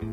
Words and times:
Hi, 0.00 0.06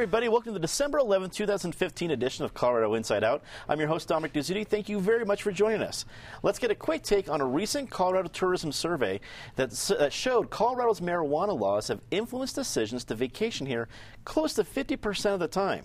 everybody. 0.00 0.30
Welcome 0.30 0.54
to 0.54 0.58
the 0.58 0.60
December 0.60 0.98
11th, 0.98 1.34
2015 1.34 2.10
edition 2.10 2.42
of 2.42 2.54
Colorado 2.54 2.94
Inside 2.94 3.22
Out. 3.22 3.42
I'm 3.68 3.78
your 3.78 3.88
host, 3.88 4.08
Dominic 4.08 4.32
Dezzutti. 4.32 4.66
Thank 4.66 4.88
you 4.88 4.98
very 4.98 5.26
much 5.26 5.42
for 5.42 5.52
joining 5.52 5.82
us. 5.82 6.06
Let's 6.42 6.58
get 6.58 6.70
a 6.70 6.74
quick 6.74 7.02
take 7.02 7.28
on 7.28 7.42
a 7.42 7.44
recent 7.44 7.90
Colorado 7.90 8.28
tourism 8.28 8.72
survey 8.72 9.20
that, 9.56 9.72
that 9.98 10.10
showed 10.10 10.48
Colorado's 10.48 11.00
marijuana 11.02 11.54
laws 11.54 11.88
have 11.88 12.00
influenced 12.10 12.54
decisions 12.54 13.04
to 13.04 13.14
vacation 13.14 13.66
here 13.66 13.88
close 14.24 14.54
to 14.54 14.64
50% 14.64 15.34
of 15.34 15.38
the 15.38 15.46
time. 15.46 15.84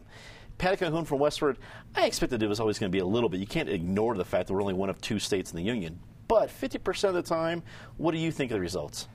Patty 0.58 0.78
Calhoun 0.78 1.04
from 1.04 1.20
Westword, 1.20 1.58
I 1.94 2.06
expected 2.06 2.42
it 2.42 2.48
was 2.48 2.62
always 2.62 2.80
going 2.80 2.90
to 2.90 2.96
be 2.96 3.02
a 3.02 3.06
little 3.06 3.28
bit. 3.28 3.42
You 3.42 3.48
can't 3.48 3.68
ignore 3.68 4.16
the 4.16 4.24
fact 4.24 4.48
that 4.48 4.54
we're 4.54 4.62
only 4.62 4.76
one 4.76 4.90
of 4.90 5.02
two 5.02 5.20
states 5.20 5.52
in 5.52 5.58
the 5.58 5.64
union. 5.64 6.00
But 6.30 6.48
50% 6.48 7.10
of 7.10 7.16
the 7.16 7.22
time, 7.22 7.64
what 7.98 8.14
do 8.14 8.18
you 8.18 8.32
think 8.32 8.52
of 8.52 8.56
the 8.56 8.62
results? 8.62 9.10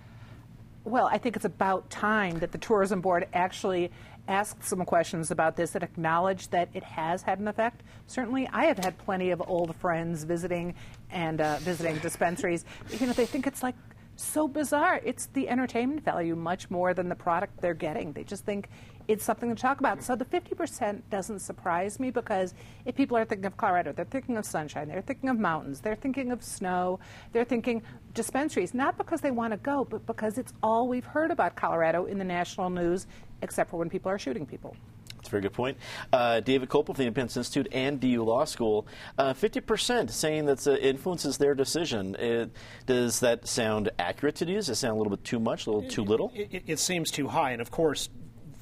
Well, 0.85 1.07
I 1.13 1.19
think 1.19 1.37
it's 1.37 1.45
about 1.45 1.91
time 1.91 2.39
that 2.39 2.53
the 2.53 2.59
tourism 2.59 3.03
board 3.03 3.29
actually 3.35 3.91
asked 4.29 4.63
some 4.65 4.85
questions 4.85 5.31
about 5.31 5.57
this 5.57 5.75
and 5.75 5.85
acknowledge 5.85 6.49
that 6.49 6.69
it 6.75 6.83
has 6.83 7.23
had 7.23 7.39
an 7.39 7.49
effect. 7.49 7.83
Certainly, 8.07 8.49
I 8.53 8.67
have 8.67 8.79
had 8.79 8.97
plenty 8.99 9.31
of 9.31 9.43
old 9.47 9.75
friends 9.77 10.25
visiting 10.25 10.75
and 11.11 11.41
uh, 11.41 11.57
visiting 11.59 11.99
dispensaries. 11.99 12.65
You 12.99 13.07
know, 13.07 13.13
they 13.13 13.27
think 13.27 13.47
it's 13.47 13.63
like 13.63 13.75
so 14.21 14.47
bizarre. 14.47 15.01
It's 15.05 15.27
the 15.27 15.49
entertainment 15.49 16.05
value 16.05 16.37
much 16.37 16.71
more 16.71 16.95
than 16.95 17.09
the 17.09 17.15
product 17.15 17.61
they're 17.61 17.75
getting. 17.75 18.13
They 18.13 18.25
just 18.25 18.45
think 18.45 18.69
it's 19.09 19.25
something 19.25 19.49
to 19.49 19.61
talk 19.61 19.81
about. 19.81 20.03
So 20.03 20.15
the 20.15 20.25
50% 20.25 21.03
doesn't 21.11 21.41
surprise 21.41 21.99
me 21.99 22.11
because 22.11 22.55
if 22.85 22.95
people 22.95 23.17
are 23.17 23.25
thinking 23.25 23.47
of 23.47 23.57
Colorado, 23.57 23.93
they're 23.93 24.05
thinking 24.05 24.37
of 24.37 24.45
sunshine, 24.45 24.89
they're 24.89 25.03
thinking 25.03 25.31
of 25.31 25.39
mountains, 25.39 25.81
they're 25.81 25.97
thinking 25.97 26.31
of 26.31 26.45
snow, 26.45 27.01
they're 27.33 27.45
thinking 27.45 27.83
dispensaries, 28.15 28.75
not 28.75 28.97
because 28.99 29.21
they 29.21 29.31
want 29.31 29.53
to 29.53 29.57
go, 29.57 29.85
but 29.85 30.07
because 30.07 30.39
it's 30.39 30.53
all 30.63 30.87
we've 30.87 31.05
heard 31.05 31.31
about 31.31 31.57
Colorado 31.57 32.05
in 32.05 32.19
the 32.19 32.25
national 32.25 32.71
news, 32.71 33.07
except 33.43 33.71
for 33.71 33.77
when 33.77 33.91
people 33.91 34.11
are 34.11 34.19
shooting 34.19 34.47
people. 34.47 34.77
That's 35.17 35.29
a 35.29 35.31
very 35.33 35.43
good 35.43 35.53
point. 35.53 35.77
Uh, 36.13 36.41
David 36.41 36.71
Kopel 36.71 36.87
from 36.87 36.95
the 36.95 37.03
Independence 37.03 37.37
Institute 37.37 37.69
and 37.73 38.01
DU 38.01 38.23
Law 38.23 38.45
School, 38.47 38.87
uh, 39.19 39.35
50% 39.35 40.11
saying 40.11 40.47
that 40.47 40.67
it 40.67 40.83
influences 40.83 41.37
their 41.37 41.55
decision. 41.55 42.17
It, 42.19 42.51
does 42.87 43.21
that 43.21 43.47
sound 43.47 43.91
accurate 43.99 44.37
to 44.37 44.47
you? 44.47 44.55
Does 44.55 44.71
it 44.71 44.77
sound 44.77 44.95
a 44.95 44.97
little 44.97 45.11
bit 45.11 45.23
too 45.23 45.39
much, 45.39 45.67
a 45.67 45.71
little 45.71 45.91
too 45.91 46.05
little? 46.05 46.33
It, 46.35 46.49
it, 46.51 46.63
it 46.67 46.79
seems 46.79 47.11
too 47.11 47.29
high. 47.29 47.51
And 47.51 47.61
of 47.61 47.71
course, 47.71 48.09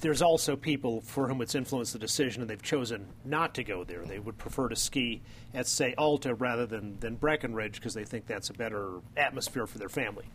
there's 0.00 0.22
also 0.22 0.56
people 0.56 1.00
for 1.00 1.28
whom 1.28 1.40
it's 1.42 1.54
influenced 1.54 1.92
the 1.92 1.98
decision 1.98 2.42
and 2.42 2.50
they've 2.50 2.62
chosen 2.62 3.06
not 3.24 3.54
to 3.54 3.64
go 3.64 3.84
there. 3.84 4.04
They 4.04 4.18
would 4.18 4.38
prefer 4.38 4.68
to 4.68 4.76
ski 4.76 5.22
at, 5.54 5.66
say, 5.66 5.94
Alta 5.96 6.34
rather 6.34 6.66
than, 6.66 6.98
than 7.00 7.16
Breckenridge 7.16 7.74
because 7.74 7.94
they 7.94 8.04
think 8.04 8.26
that's 8.26 8.50
a 8.50 8.54
better 8.54 9.00
atmosphere 9.16 9.66
for 9.66 9.78
their 9.78 9.88
family, 9.88 10.26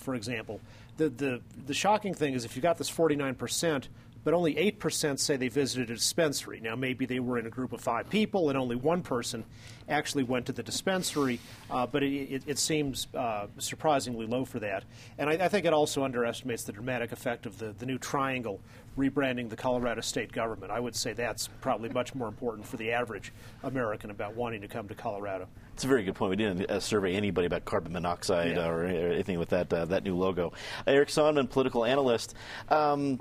for 0.00 0.14
example. 0.14 0.60
The, 0.96 1.08
the, 1.08 1.40
the 1.66 1.74
shocking 1.74 2.14
thing 2.14 2.34
is 2.34 2.44
if 2.44 2.56
you 2.56 2.62
got 2.62 2.78
this 2.78 2.90
49%, 2.90 3.88
but 4.22 4.34
only 4.34 4.54
8% 4.54 5.18
say 5.18 5.36
they 5.36 5.48
visited 5.48 5.90
a 5.90 5.94
dispensary. 5.94 6.60
Now, 6.60 6.76
maybe 6.76 7.06
they 7.06 7.20
were 7.20 7.38
in 7.38 7.46
a 7.46 7.50
group 7.50 7.72
of 7.72 7.80
five 7.80 8.10
people 8.10 8.50
and 8.50 8.58
only 8.58 8.76
one 8.76 9.02
person 9.02 9.44
actually 9.88 10.24
went 10.24 10.46
to 10.46 10.52
the 10.52 10.62
dispensary, 10.62 11.40
uh, 11.70 11.86
but 11.86 12.02
it, 12.02 12.12
it, 12.12 12.42
it 12.46 12.58
seems 12.58 13.06
uh, 13.14 13.46
surprisingly 13.58 14.26
low 14.26 14.44
for 14.44 14.58
that. 14.60 14.84
And 15.18 15.30
I, 15.30 15.32
I, 15.44 15.48
think 15.48 15.64
it 15.64 15.72
also 15.72 16.04
underestimates 16.04 16.64
the 16.64 16.72
dramatic 16.72 17.12
effect 17.12 17.46
of 17.46 17.58
the, 17.58 17.72
the 17.78 17.86
new 17.86 17.98
triangle 17.98 18.60
rebranding 18.98 19.48
the 19.48 19.56
Colorado 19.56 20.02
state 20.02 20.32
government. 20.32 20.70
I 20.70 20.80
would 20.80 20.94
say 20.94 21.12
that's 21.12 21.48
probably 21.60 21.88
much 21.88 22.14
more 22.14 22.28
important 22.28 22.66
for 22.66 22.76
the 22.76 22.92
average 22.92 23.32
American 23.62 24.10
about 24.10 24.34
wanting 24.34 24.60
to 24.60 24.68
come 24.68 24.86
to 24.88 24.94
Colorado. 24.94 25.48
It's 25.80 25.86
a 25.86 25.88
very 25.88 26.02
good 26.02 26.14
point. 26.14 26.28
We 26.28 26.36
didn't 26.36 26.70
uh, 26.70 26.78
survey 26.78 27.14
anybody 27.14 27.46
about 27.46 27.64
carbon 27.64 27.94
monoxide 27.94 28.56
yeah. 28.56 28.68
or, 28.68 28.84
anything 28.84 29.38
with 29.38 29.48
that 29.48 29.72
uh, 29.72 29.86
that 29.86 30.04
new 30.04 30.14
logo. 30.14 30.52
Eric 30.86 31.08
Sondermann, 31.08 31.48
political 31.48 31.86
analyst. 31.86 32.34
Um, 32.68 33.18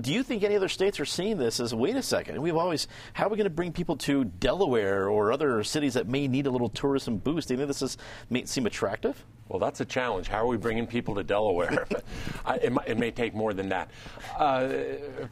do 0.00 0.12
you 0.12 0.22
think 0.22 0.42
any 0.42 0.56
other 0.56 0.68
states 0.68 1.00
are 1.00 1.04
seeing 1.04 1.38
this 1.38 1.60
as 1.60 1.74
wait 1.74 1.96
a 1.96 2.02
second? 2.02 2.40
We've 2.40 2.56
always 2.56 2.88
how 3.12 3.26
are 3.26 3.28
we 3.28 3.36
going 3.36 3.44
to 3.44 3.50
bring 3.50 3.72
people 3.72 3.96
to 3.98 4.24
Delaware 4.24 5.08
or 5.08 5.32
other 5.32 5.62
cities 5.64 5.94
that 5.94 6.08
may 6.08 6.28
need 6.28 6.46
a 6.46 6.50
little 6.50 6.68
tourism 6.68 7.16
boost? 7.18 7.48
Do 7.48 7.54
you 7.54 7.58
think 7.58 7.68
this 7.68 7.82
is, 7.82 7.96
may 8.30 8.44
seem 8.44 8.66
attractive? 8.66 9.24
Well, 9.48 9.60
that's 9.60 9.80
a 9.80 9.84
challenge. 9.84 10.26
How 10.26 10.38
are 10.38 10.46
we 10.46 10.56
bringing 10.56 10.88
people 10.88 11.14
to 11.14 11.22
Delaware? 11.22 11.86
I, 12.44 12.56
it, 12.56 12.72
it, 12.86 12.98
may 12.98 13.12
take 13.12 13.32
more 13.32 13.54
than 13.54 13.68
that. 13.68 13.90
Uh, 14.36 14.68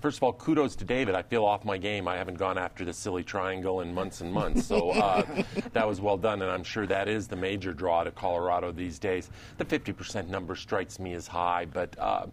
first 0.01 0.19
of 0.19 0.23
all, 0.23 0.33
kudos 0.33 0.77
to 0.77 0.85
David. 0.85 1.17
I 1.17 1.23
feel 1.23 1.45
off 1.45 1.65
my 1.65 1.77
game. 1.77 2.07
I 2.07 2.17
haven't 2.17 2.39
gone 2.39 2.57
after 2.57 2.85
the 2.85 2.93
silly 2.93 3.25
triangle 3.25 3.81
in 3.81 3.93
months 3.93 4.21
and 4.21 4.33
months. 4.33 4.67
So 4.67 4.91
uh, 4.93 5.43
that 5.73 5.87
was 5.87 6.01
well 6.01 6.17
done, 6.17 6.43
and 6.43 6.51
I'm 6.51 6.63
sure 6.63 6.87
that 6.87 7.09
is 7.09 7.27
the 7.27 7.37
major 7.37 7.73
draw 7.73 8.05
to 8.05 8.13
Colorado 8.13 8.71
these 8.71 9.01
days. 9.01 9.31
The 9.59 9.65
50% 9.65 10.29
number 10.29 10.55
strikes 10.55 11.01
me 11.01 11.15
as 11.15 11.27
high, 11.27 11.67
but. 11.67 11.99
Uh, 11.99 12.27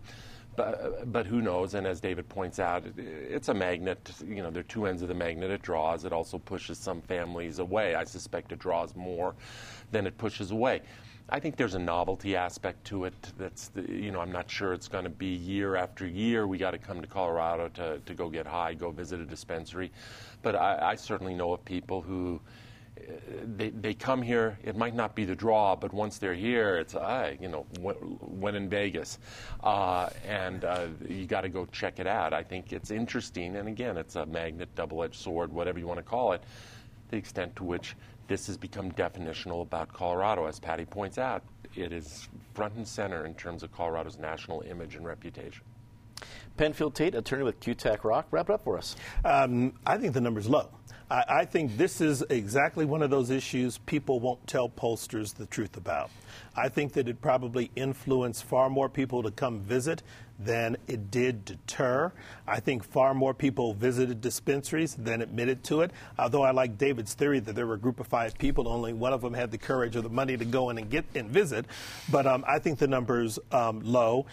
but, 0.56 1.26
who 1.26 1.42
knows? 1.42 1.74
And 1.74 1.88
as 1.88 2.00
David 2.02 2.28
points 2.28 2.60
out, 2.60 2.84
it's 2.98 3.50
a 3.50 3.54
magnet. 3.54 4.12
You 4.26 4.44
know, 4.44 4.52
there 4.52 4.62
are 4.62 4.64
two 4.64 4.86
ends 4.86 5.02
of 5.02 5.08
the 5.08 5.14
magnet. 5.14 5.50
It 5.50 5.62
draws. 5.62 6.06
It 6.06 6.14
also 6.14 6.38
pushes 6.38 6.78
some 6.78 7.02
families 7.02 7.60
away. 7.60 7.96
I 7.96 8.04
suspect 8.04 8.52
it 8.52 8.60
draws 8.60 8.96
more 8.96 9.34
than 9.92 10.06
it 10.06 10.18
pushes 10.18 10.52
away. 10.52 10.82
I 11.30 11.40
think 11.40 11.56
there's 11.56 11.76
a 11.76 11.80
novelty 11.80 12.36
aspect 12.36 12.84
to 12.88 13.06
it. 13.06 13.14
That's 13.38 13.70
the, 13.70 13.90
you 13.90 14.12
know 14.12 14.20
I'm 14.20 14.34
not 14.34 14.52
sure 14.52 14.74
it's 14.74 14.90
going 14.90 15.06
to 15.06 15.10
be 15.10 15.28
year 15.28 15.78
after 15.78 16.06
year. 16.06 16.46
We 16.46 16.58
got 16.58 16.72
to 16.72 16.78
come 16.78 17.00
to 17.00 17.08
Colorado 17.08 17.70
to, 17.70 18.00
to 18.06 18.14
go 18.14 18.30
get 18.30 18.46
high, 18.46 18.74
go 18.74 18.92
visit 18.92 19.22
a 19.22 19.26
dispensary. 19.26 19.92
But 20.42 20.56
I, 20.56 20.92
I 20.92 20.96
certainly 20.96 21.34
know 21.34 21.54
of 21.54 21.64
people 21.64 22.02
who 22.02 22.42
they, 23.44 23.70
they 23.70 23.94
come 23.94 24.22
here. 24.22 24.58
It 24.64 24.76
might 24.76 24.96
not 24.96 25.16
be 25.16 25.26
the 25.26 25.36
draw, 25.36 25.76
but 25.76 25.94
once 25.94 26.18
they're 26.18 26.34
here, 26.34 26.78
it's 26.78 26.96
uh, 26.96 27.34
you 27.40 27.48
know 27.48 27.66
when 27.80 28.56
in 28.56 28.70
Vegas, 28.70 29.20
uh, 29.64 30.10
and 30.28 30.64
uh, 30.66 30.88
you 31.08 31.26
got 31.26 31.42
to 31.42 31.50
go 31.50 31.66
check 31.68 32.00
it 32.00 32.08
out. 32.08 32.34
I 32.34 32.44
think 32.44 32.74
it's 32.74 32.92
interesting, 32.92 33.56
and 33.56 33.68
again, 33.68 33.98
it's 33.98 34.16
a 34.16 34.26
magnet, 34.26 34.70
double-edged 34.76 35.16
sword, 35.16 35.52
whatever 35.52 35.80
you 35.80 35.88
want 35.88 36.00
to 36.00 36.04
call 36.04 36.34
it. 36.34 36.44
The 37.10 37.18
extent 37.18 37.56
to 37.58 37.64
which 37.64 37.96
this 38.28 38.48
has 38.48 38.58
become 38.58 38.92
definitional 38.94 39.62
about 39.62 39.92
Colorado, 39.92 40.46
as 40.46 40.60
Patty 40.60 40.86
points 40.86 41.18
out, 41.18 41.44
it 41.76 41.92
is 41.92 42.30
front 42.54 42.76
and 42.76 42.88
center 42.88 43.26
in 43.26 43.34
terms 43.36 43.64
of 43.64 43.72
Colorado's 43.74 44.18
national 44.18 44.62
image 44.62 44.96
and 44.96 45.06
reputation. 45.06 45.64
Penfield 46.58 46.96
Tate, 46.96 47.16
attorney 47.16 47.44
with 47.44 47.60
Kutak 47.60 48.04
Rock, 48.04 48.28
wrap 48.32 48.50
it 48.50 48.54
up 48.54 48.64
for 48.64 48.78
us. 48.78 48.96
Um, 49.26 49.74
I 49.86 49.98
think 49.98 50.14
the 50.14 50.22
number's 50.22 50.50
low. 50.50 50.70
I, 51.10 51.24
I 51.28 51.46
think 51.46 51.78
this 51.78 52.02
is 52.02 52.24
exactly 52.30 52.86
one 52.86 53.02
of 53.02 53.10
those 53.10 53.30
issues 53.30 53.78
people 53.80 54.20
won't 54.20 54.46
tell 54.48 54.70
pollsters 54.70 55.36
the 55.36 55.46
truth 55.46 55.76
about. 55.78 56.10
I 56.56 56.70
think 56.70 56.94
that 56.94 57.08
it 57.08 57.22
probably 57.22 57.72
influenced 57.76 58.44
far 58.44 58.70
more 58.70 58.90
people 58.90 59.24
to 59.24 59.32
come 59.32 59.60
visit 59.60 60.04
than 60.44 60.76
it 60.88 61.12
did 61.12 61.46
deter. 61.46 62.12
I 62.48 62.60
think 62.60 62.84
far 62.84 63.14
more 63.14 63.34
people 63.34 63.74
visited 63.74 64.22
dispensaries 64.22 64.96
than 64.96 65.22
admitted 65.22 65.64
to 65.66 65.82
it. 65.82 65.92
Although 66.18 66.44
I 66.44 66.52
like 66.52 66.78
David's 66.78 67.14
theory 67.14 67.40
that 67.42 67.54
there 67.54 67.68
were 67.68 67.76
a 67.76 67.80
group 67.80 68.00
of 68.00 68.08
five 68.08 68.38
people, 68.38 68.68
only 68.68 68.94
one 68.94 69.14
of 69.14 69.22
them 69.22 69.34
had 69.34 69.52
the 69.52 69.58
courage 69.58 69.96
or 69.96 70.02
the 70.02 70.10
money 70.10 70.38
to 70.38 70.46
go 70.46 70.70
in 70.70 70.78
and 70.78 70.90
get 70.90 71.06
and 71.14 71.30
visit. 71.30 71.66
But 72.10 72.26
um, 72.26 72.44
I 72.48 72.60
think 72.60 72.80
the 72.80 72.88
number's 72.88 73.38
um, 73.52 73.82
low. 73.84 74.26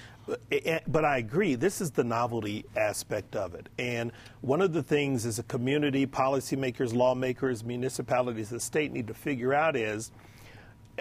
But 0.86 1.04
I 1.04 1.18
agree, 1.18 1.54
this 1.54 1.80
is 1.80 1.90
the 1.90 2.04
novelty 2.04 2.64
aspect 2.76 3.36
of 3.36 3.54
it. 3.54 3.68
And 3.78 4.12
one 4.40 4.60
of 4.60 4.72
the 4.72 4.82
things 4.82 5.24
as 5.26 5.38
a 5.38 5.42
community, 5.44 6.06
policymakers, 6.06 6.94
lawmakers, 6.94 7.64
municipalities, 7.64 8.50
the 8.50 8.60
state 8.60 8.92
need 8.92 9.06
to 9.06 9.14
figure 9.14 9.54
out 9.54 9.76
is 9.76 10.10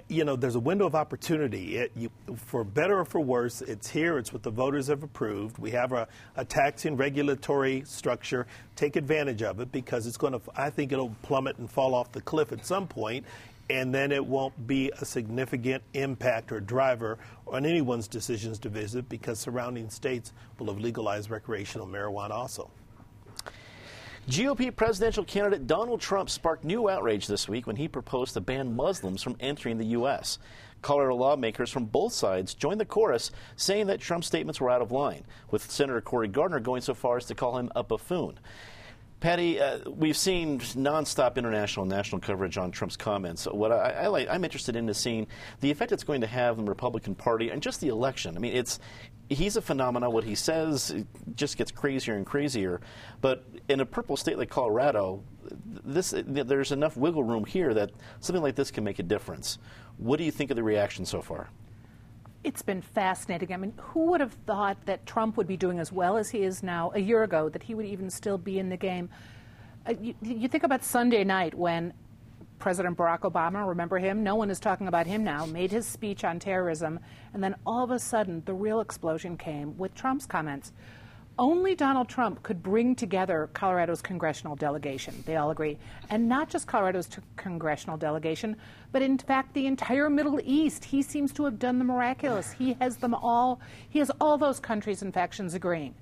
you 0.10 0.24
know, 0.24 0.36
there's 0.36 0.56
a 0.56 0.60
window 0.60 0.86
of 0.86 0.96
opportunity. 0.96 1.78
It, 1.78 1.92
you, 1.96 2.12
for 2.36 2.64
better 2.64 3.00
or 3.00 3.06
for 3.06 3.20
worse, 3.20 3.62
it's 3.62 3.90
here. 3.90 4.18
It's 4.18 4.32
what 4.32 4.44
the 4.44 4.52
voters 4.52 4.88
have 4.88 5.04
approved. 5.04 5.58
We 5.58 5.72
have 5.72 5.92
a, 5.92 6.08
a 6.36 6.46
taxing 6.46 6.96
regulatory 6.96 7.84
structure. 7.86 8.48
Take 8.76 8.96
advantage 8.96 9.42
of 9.42 9.60
it 9.60 9.72
because 9.72 10.08
it's 10.08 10.18
going 10.18 10.34
to. 10.34 10.42
I 10.56 10.70
think 10.70 10.92
it'll 10.92 11.16
plummet 11.22 11.58
and 11.58 11.70
fall 11.70 11.96
off 11.96 12.12
the 12.12 12.22
cliff 12.22 12.52
at 12.52 12.66
some 12.66 12.88
point, 12.88 13.26
and 13.70 13.94
then 13.94 14.12
it 14.12 14.26
won't 14.26 14.68
be 14.68 14.92
a 15.00 15.06
significant 15.06 15.84
impact 15.94 16.52
or 16.52 16.60
driver 16.60 17.18
on 17.48 17.66
anyone's 17.66 18.08
decisions 18.08 18.60
to 18.60 18.70
visit 18.70 19.08
because 19.10 19.40
surrounding 19.40 19.90
states 19.90 20.34
will 20.58 20.68
have 20.68 20.80
legalized 20.80 21.30
recreational 21.30 21.88
marijuana 21.88 22.32
also. 22.32 22.72
GOP 24.30 24.76
presidential 24.76 25.24
candidate 25.24 25.68
Donald 25.68 26.02
Trump 26.02 26.30
sparked 26.30 26.66
new 26.66 26.90
outrage 26.90 27.28
this 27.28 27.48
week 27.48 27.66
when 27.66 27.78
he 27.78 27.88
proposed 27.88 28.34
to 28.34 28.42
ban 28.42 28.76
Muslims 28.76 29.24
from 29.24 29.38
entering 29.40 29.78
the 29.78 29.86
U.S. 29.86 30.38
Colorado 30.82 31.16
lawmakers 31.16 31.72
from 31.72 31.86
both 31.86 32.12
sides 32.12 32.54
joined 32.54 32.80
the 32.80 32.86
chorus, 32.86 33.32
saying 33.56 33.88
that 33.88 34.02
Trump's 34.02 34.28
statements 34.28 34.60
were 34.60 34.70
out 34.70 34.82
of 34.82 34.92
line, 34.92 35.24
with 35.50 35.72
Senator 35.72 36.02
Cory 36.02 36.28
Gardner 36.28 36.60
going 36.60 36.82
so 36.82 36.94
far 36.94 37.18
as 37.18 37.26
to 37.26 37.36
call 37.36 37.58
him 37.58 37.72
a 37.76 37.84
buffoon. 37.84 38.38
Patty, 39.20 39.60
uh, 39.60 39.80
we've 39.90 40.16
seen 40.16 40.60
nonstop 40.60 41.38
international 41.38 41.84
and 41.84 41.92
national 41.92 42.22
coverage 42.22 42.56
on 42.60 42.70
Trump's 42.70 42.96
comments. 42.96 43.46
What 43.46 43.72
I, 43.72 43.90
I 43.90 44.08
like, 44.08 44.28
I'm 44.30 44.44
interested 44.44 44.76
in 44.76 44.88
is 44.90 44.98
seeing 44.98 45.26
the 45.60 45.72
effect 45.72 45.92
it's 45.92 46.04
going 46.04 46.22
to 46.22 46.28
have 46.28 46.60
on 46.60 46.66
the 46.66 46.70
Republican 46.70 47.16
Party 47.16 47.50
and 47.50 47.62
just 47.62 47.82
the 47.82 47.88
election. 47.88 48.36
I 48.36 48.40
mean, 48.40 48.56
it's 48.56 48.80
he's 49.28 49.56
a 49.58 49.62
phenomenon. 49.62 50.12
What 50.12 50.24
he 50.24 50.36
says 50.36 51.04
just 51.36 51.58
gets 51.58 51.72
crazier 51.72 52.16
and 52.16 52.28
crazier. 52.28 52.80
But 53.20 53.44
in 53.68 53.80
a 53.80 53.88
purple 53.88 54.18
state 54.18 54.38
like 54.38 54.52
Colorado, 54.52 55.24
this 55.84 56.14
there's 56.16 56.72
enough 56.72 56.96
wiggle 56.96 57.24
room 57.24 57.44
here 57.44 57.74
that 57.74 57.90
something 58.20 58.44
like 58.44 58.54
this 58.54 58.70
can 58.70 58.84
make 58.84 59.00
a 59.00 59.04
difference. 59.04 59.58
What 59.98 60.18
do 60.18 60.26
you 60.26 60.32
think 60.32 60.52
of 60.52 60.58
the 60.58 60.64
reaction 60.64 61.06
so 61.06 61.24
far? 61.24 61.50
It's 62.48 62.62
been 62.62 62.82
fascinating. 62.82 63.52
I 63.52 63.58
mean, 63.58 63.74
who 63.76 64.06
would 64.06 64.22
have 64.22 64.32
thought 64.32 64.78
that 64.86 65.06
Trump 65.06 65.36
would 65.36 65.48
be 65.48 65.58
doing 65.58 65.80
as 65.80 65.92
well 65.92 66.16
as 66.16 66.30
he 66.30 66.44
is 66.44 66.64
now 66.64 66.94
a 66.96 67.00
year 67.00 67.24
ago, 67.24 67.50
that 67.50 67.62
he 67.62 67.76
would 67.76 67.86
even 67.86 68.10
still 68.10 68.38
be 68.38 68.58
in 68.58 68.70
the 68.70 68.78
game? 68.78 69.10
Uh, 69.86 69.96
you, 70.00 70.16
you 70.22 70.48
think 70.48 70.64
about 70.64 70.82
Sunday 70.82 71.26
night 71.26 71.54
when 71.54 71.92
President 72.58 72.98
Barack 72.98 73.30
Obama, 73.30 73.68
remember 73.68 73.98
him? 73.98 74.24
No 74.24 74.36
one 74.36 74.50
is 74.50 74.62
talking 74.62 74.88
about 74.88 75.08
him 75.08 75.26
now, 75.26 75.46
made 75.46 75.72
his 75.72 75.86
speech 75.86 76.24
on 76.24 76.40
terrorism, 76.40 77.02
and 77.34 77.44
then 77.44 77.54
all 77.66 77.84
of 77.84 77.92
a 77.92 78.00
sudden 78.00 78.42
the 78.46 78.54
real 78.54 78.80
explosion 78.80 79.36
came 79.36 79.78
with 79.78 79.94
Trump's 79.94 80.26
comments. 80.26 80.72
Only 81.40 81.76
Donald 81.76 82.10
Trump 82.10 82.42
could 82.42 82.64
bring 82.64 82.96
together 82.96 83.50
Colorado's 83.54 84.02
congressional 84.02 84.56
delegation. 84.56 85.24
They 85.28 85.36
all 85.36 85.52
agree. 85.52 85.78
And 86.10 86.28
not 86.28 86.50
just 86.50 86.66
Colorado's 86.66 87.06
t- 87.06 87.22
congressional 87.36 87.96
delegation, 87.96 88.56
but 88.92 89.04
in 89.04 89.20
fact 89.20 89.54
the 89.54 89.68
entire 89.68 90.10
Middle 90.10 90.40
East. 90.44 90.84
He 90.84 91.04
seems 91.04 91.32
to 91.34 91.46
have 91.46 91.60
done 91.60 91.78
the 91.78 91.86
miraculous. 91.86 92.52
He 92.52 92.76
has 92.82 92.98
them 92.98 93.14
all, 93.14 93.60
he 93.90 94.00
has 94.00 94.10
all 94.20 94.40
those 94.40 94.60
countries 94.60 95.04
and 95.04 95.14
factions 95.14 95.54
agreeing. 95.54 95.94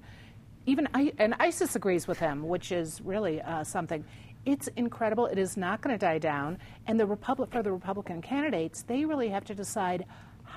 Even 0.68 0.88
I, 0.94 1.12
and 1.20 1.36
ISIS 1.38 1.76
agrees 1.76 2.08
with 2.08 2.18
him, 2.18 2.48
which 2.48 2.72
is 2.72 3.02
really 3.02 3.42
uh, 3.42 3.66
something. 3.66 4.06
It's 4.46 4.68
incredible. 4.78 5.26
It 5.26 5.38
is 5.38 5.58
not 5.58 5.82
going 5.82 5.94
to 5.94 6.00
die 6.00 6.18
down. 6.18 6.60
And 6.88 6.98
the 6.98 7.06
Republic, 7.06 7.52
for 7.52 7.62
the 7.62 7.74
Republican 7.74 8.22
candidates, 8.22 8.84
they 8.84 9.04
really 9.04 9.30
have 9.30 9.44
to 9.46 9.56
decide 9.56 10.06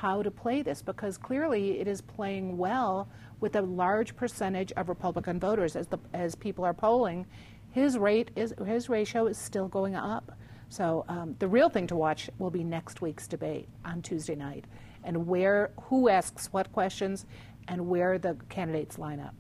how 0.01 0.23
to 0.23 0.31
play 0.31 0.63
this 0.63 0.81
because 0.81 1.19
clearly 1.19 1.81
it 1.81 1.89
is 1.89 2.01
playing 2.01 2.57
well 2.57 3.09
with 3.41 3.57
a 3.57 3.63
large 3.63 4.15
percentage 4.15 4.73
of 4.73 4.89
Republican 4.89 5.41
voters 5.41 5.75
as 5.75 5.89
the 5.89 5.99
as 6.15 6.35
people 6.35 6.65
are 6.65 6.75
polling. 6.75 7.27
His 7.71 7.99
rate 7.99 8.31
is 8.37 8.55
his 8.65 8.89
ratio 8.89 9.27
is 9.27 9.37
still 9.37 9.67
going 9.67 9.97
up. 9.97 10.33
So 10.69 11.05
um, 11.09 11.35
the 11.39 11.49
real 11.49 11.69
thing 11.69 11.87
to 11.89 11.97
watch 11.97 12.31
will 12.39 12.51
be 12.51 12.63
next 12.63 13.01
week's 13.01 13.27
debate 13.27 13.69
on 13.85 14.03
Tuesday 14.03 14.37
night, 14.37 14.67
and 15.03 15.27
where 15.27 15.71
who 15.85 16.09
asks 16.09 16.53
what 16.53 16.73
questions, 16.73 17.27
and 17.67 17.89
where 17.89 18.19
the 18.19 18.37
candidates 18.49 18.99
line 18.99 19.19
up. 19.19 19.35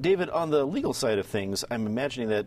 David, 0.00 0.30
on 0.30 0.50
the 0.50 0.64
legal 0.64 0.92
side 0.92 1.18
of 1.18 1.26
things, 1.26 1.64
I'm 1.70 1.86
imagining 1.86 2.28
that 2.30 2.46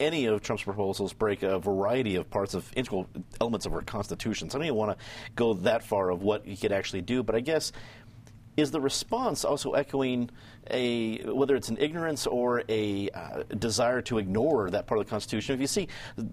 any 0.00 0.26
of 0.26 0.42
Trump's 0.42 0.64
proposals 0.64 1.12
break 1.12 1.42
a 1.42 1.58
variety 1.58 2.16
of 2.16 2.28
parts 2.30 2.54
of 2.54 2.70
integral 2.74 3.06
elements 3.40 3.66
of 3.66 3.74
our 3.74 3.82
Constitution. 3.82 4.50
So 4.50 4.58
I 4.58 4.60
don't 4.60 4.66
even 4.66 4.76
want 4.76 4.98
to 4.98 5.04
go 5.36 5.54
that 5.54 5.84
far 5.84 6.10
of 6.10 6.22
what 6.22 6.44
he 6.44 6.56
could 6.56 6.72
actually 6.72 7.02
do, 7.02 7.22
but 7.22 7.34
I 7.34 7.40
guess 7.40 7.72
is 8.56 8.70
the 8.70 8.80
response 8.80 9.44
also 9.44 9.72
echoing 9.72 10.30
a 10.70 11.18
whether 11.24 11.56
it's 11.56 11.68
an 11.68 11.76
ignorance 11.78 12.26
or 12.26 12.62
a 12.68 13.10
uh, 13.10 13.42
desire 13.58 14.00
to 14.02 14.18
ignore 14.18 14.70
that 14.70 14.86
part 14.86 15.00
of 15.00 15.06
the 15.06 15.10
Constitution? 15.10 15.54
If 15.54 15.60
you 15.60 15.66
see 15.66 15.88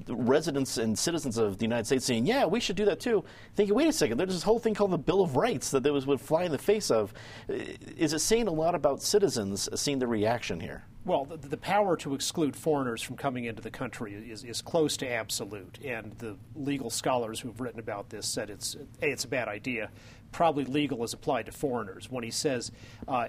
residents 0.07 0.77
and 0.77 0.97
citizens 0.97 1.37
of 1.37 1.57
the 1.57 1.65
United 1.65 1.85
States 1.85 2.05
saying, 2.05 2.25
"Yeah, 2.25 2.45
we 2.45 2.59
should 2.59 2.75
do 2.75 2.85
that 2.85 2.99
too," 2.99 3.23
thinking, 3.55 3.75
"Wait 3.75 3.87
a 3.87 3.93
second, 3.93 4.17
there's 4.17 4.33
this 4.33 4.43
whole 4.43 4.59
thing 4.59 4.73
called 4.73 4.91
the 4.91 4.97
Bill 4.97 5.21
of 5.21 5.35
Rights 5.35 5.71
that 5.71 5.83
they 5.83 5.91
was 5.91 6.05
would 6.05 6.21
fly 6.21 6.43
in 6.43 6.51
the 6.51 6.57
face 6.57 6.91
of." 6.91 7.13
Is 7.47 8.13
it 8.13 8.19
saying 8.19 8.47
a 8.47 8.51
lot 8.51 8.75
about 8.75 9.01
citizens 9.01 9.67
seeing 9.75 9.99
the 9.99 10.07
reaction 10.07 10.59
here? 10.59 10.85
Well, 11.03 11.25
the, 11.25 11.37
the, 11.37 11.57
power 11.57 11.97
to 11.97 12.13
exclude 12.13 12.55
foreigners 12.55 13.01
from 13.01 13.17
coming 13.17 13.45
into 13.45 13.61
the 13.61 13.71
country 13.71 14.13
is, 14.13 14.43
is 14.43 14.61
close 14.61 14.95
to 14.97 15.09
absolute, 15.09 15.79
and 15.83 16.11
the 16.19 16.37
legal 16.55 16.91
scholars 16.91 17.39
who've 17.39 17.59
written 17.59 17.79
about 17.79 18.09
this 18.09 18.27
said 18.27 18.51
it's 18.51 18.75
a 18.75 19.07
it's 19.09 19.23
a 19.23 19.27
bad 19.27 19.47
idea, 19.47 19.89
probably 20.31 20.65
legal 20.65 21.03
as 21.03 21.13
applied 21.13 21.45
to 21.47 21.51
foreigners. 21.51 22.09
When 22.09 22.23
he 22.23 22.31
says 22.31 22.71
uh, 23.07 23.27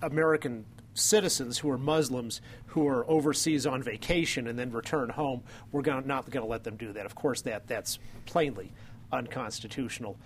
American 0.00 0.64
citizens 0.94 1.58
who 1.58 1.70
are 1.70 1.78
Muslims 1.78 2.40
who 2.66 2.86
are 2.86 3.08
overseas 3.08 3.66
on 3.66 3.82
vacation 3.82 4.46
and 4.46 4.58
then 4.58 4.70
return 4.72 5.10
home, 5.10 5.42
we're 5.70 5.82
gonna, 5.82 6.06
not 6.06 6.28
going 6.30 6.44
to 6.44 6.50
let 6.50 6.64
them 6.64 6.76
do 6.76 6.92
that. 6.92 7.06
Of 7.06 7.14
course, 7.14 7.42
that 7.42 7.66
that's 7.66 7.98
plainly 8.26 8.72
unconstitutional. 9.12 10.16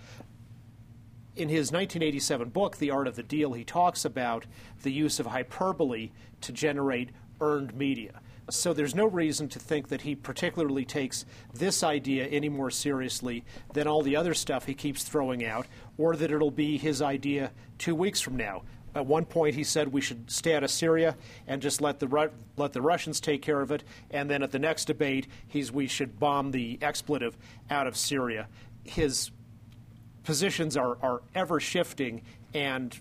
In 1.35 1.49
his 1.49 1.71
1987 1.71 2.49
book, 2.49 2.77
The 2.77 2.89
Art 2.89 3.07
of 3.07 3.15
the 3.15 3.23
Deal, 3.23 3.53
he 3.53 3.63
talks 3.63 4.05
about 4.05 4.45
the 4.81 4.91
use 4.91 5.19
of 5.19 5.27
hyperbole 5.27 6.09
to 6.41 6.51
generate 6.51 7.09
earned 7.39 7.75
media. 7.75 8.21
So 8.49 8.73
there's 8.73 8.95
no 8.95 9.05
reason 9.05 9.49
to 9.49 9.59
think 9.59 9.89
that 9.89 10.01
he 10.01 10.15
particularly 10.15 10.85
takes 10.85 11.25
this 11.53 11.83
idea 11.83 12.25
any 12.27 12.47
more 12.47 12.71
seriously 12.71 13.43
than 13.73 13.87
all 13.87 14.01
the 14.01 14.15
other 14.15 14.33
stuff 14.33 14.65
he 14.65 14.73
keeps 14.73 15.03
throwing 15.03 15.45
out, 15.45 15.67
or 15.97 16.15
that 16.15 16.31
it'll 16.31 16.51
be 16.51 16.77
his 16.77 17.01
idea 17.01 17.51
two 17.77 17.95
weeks 17.95 18.21
from 18.21 18.35
now. 18.35 18.63
At 18.95 19.05
one 19.05 19.25
point, 19.25 19.53
he 19.53 19.63
said 19.63 19.89
we 19.89 20.01
should 20.01 20.29
stay 20.31 20.55
out 20.55 20.63
of 20.63 20.71
Syria 20.71 21.15
and 21.45 21.61
just 21.61 21.81
let 21.81 21.99
the 21.99 22.31
let 22.55 22.73
the 22.73 22.81
Russians 22.81 23.19
take 23.19 23.41
care 23.41 23.61
of 23.61 23.71
it. 23.71 23.83
And 24.09 24.29
then 24.29 24.41
at 24.41 24.51
the 24.51 24.59
next 24.59 24.85
debate, 24.85 25.27
he's 25.47 25.71
we 25.71 25.87
should 25.87 26.19
bomb 26.19 26.51
the 26.51 26.79
expletive 26.81 27.37
out 27.69 27.85
of 27.85 27.95
Syria. 27.95 28.47
His 28.83 29.29
positions 30.23 30.75
are, 30.75 30.97
are 31.01 31.21
ever 31.35 31.59
shifting, 31.59 32.23
and 32.53 32.99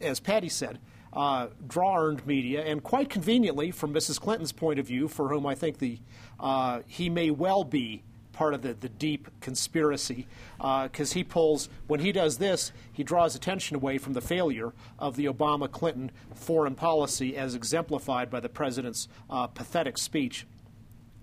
as 0.00 0.20
Patty 0.20 0.48
said, 0.48 0.78
uh, 1.12 1.48
draw 1.66 1.98
earned 1.98 2.26
media, 2.26 2.62
and 2.64 2.82
quite 2.82 3.08
conveniently, 3.08 3.70
from 3.70 3.92
Mrs. 3.92 4.20
Clinton's 4.20 4.52
point 4.52 4.78
of 4.78 4.86
view, 4.86 5.08
for 5.08 5.28
whom 5.28 5.46
I 5.46 5.54
think 5.54 5.78
the 5.78 5.98
uh, 6.40 6.80
he 6.86 7.08
may 7.08 7.30
well 7.30 7.64
be 7.64 8.02
part 8.32 8.54
of 8.54 8.62
the, 8.62 8.74
the 8.74 8.88
deep 8.88 9.28
conspiracy, 9.40 10.26
because 10.56 11.12
uh, 11.12 11.14
he 11.14 11.24
pulls 11.24 11.68
when 11.86 12.00
he 12.00 12.12
does 12.12 12.38
this, 12.38 12.72
he 12.92 13.02
draws 13.02 13.34
attention 13.34 13.76
away 13.76 13.98
from 13.98 14.14
the 14.14 14.20
failure 14.20 14.72
of 14.98 15.16
the 15.16 15.26
Obama 15.26 15.70
Clinton 15.70 16.10
foreign 16.34 16.74
policy, 16.74 17.36
as 17.36 17.54
exemplified 17.54 18.30
by 18.30 18.40
the 18.40 18.48
president's 18.48 19.08
uh, 19.28 19.46
pathetic 19.46 19.98
speech 19.98 20.46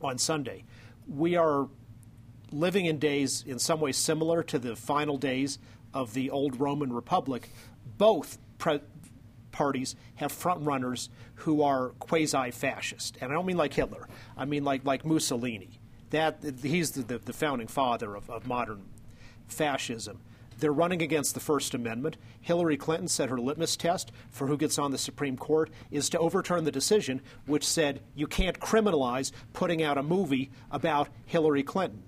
on 0.02 0.18
Sunday. 0.18 0.64
We 1.08 1.36
are 1.36 1.68
living 2.52 2.86
in 2.86 3.00
days 3.00 3.44
in 3.48 3.60
some 3.60 3.80
ways 3.80 3.98
similar 3.98 4.44
to 4.44 4.60
the 4.60 4.76
final 4.76 5.18
days 5.18 5.60
of 5.94 6.14
the 6.14 6.30
old 6.30 6.60
Roman 6.60 6.94
Republic. 6.94 7.50
Both 7.98 8.38
pre- 8.58 8.82
parties 9.52 9.96
have 10.16 10.32
front 10.32 10.66
runners 10.66 11.10
who 11.36 11.64
are 11.64 11.90
quasi 12.00 12.52
fascist. 12.52 13.18
And 13.22 13.32
I 13.32 13.36
don't 13.36 13.46
mean 13.46 13.58
like 13.58 13.74
Hitler, 13.74 14.08
I 14.38 14.46
mean 14.46 14.64
like, 14.64 14.86
like 14.86 15.06
Mussolini. 15.06 15.79
That, 16.12 16.44
he's 16.62 16.92
the, 16.92 17.04
the, 17.04 17.18
the 17.20 17.34
founding 17.34 17.68
father 17.68 18.16
of, 18.16 18.30
of 18.30 18.48
modern 18.48 18.84
fascism. 19.48 20.20
They're 20.60 20.74
running 20.74 21.02
against 21.02 21.34
the 21.36 21.40
First 21.40 21.74
Amendment. 21.74 22.18
Hillary 22.42 22.76
Clinton 22.76 23.08
said 23.08 23.30
her 23.30 23.40
litmus 23.40 23.78
test 23.78 24.12
for 24.30 24.48
who 24.48 24.58
gets 24.58 24.78
on 24.78 24.92
the 24.92 24.98
Supreme 24.98 25.38
Court 25.38 25.70
is 25.90 26.10
to 26.10 26.20
overturn 26.20 26.66
the 26.66 26.72
decision 26.72 27.22
which 27.46 27.66
said 27.66 28.02
you 28.14 28.28
can't 28.28 28.60
criminalize 28.60 29.32
putting 29.54 29.82
out 29.82 29.98
a 29.98 30.04
movie 30.04 30.52
about 30.70 31.08
Hillary 31.26 31.64
Clinton. 31.64 32.04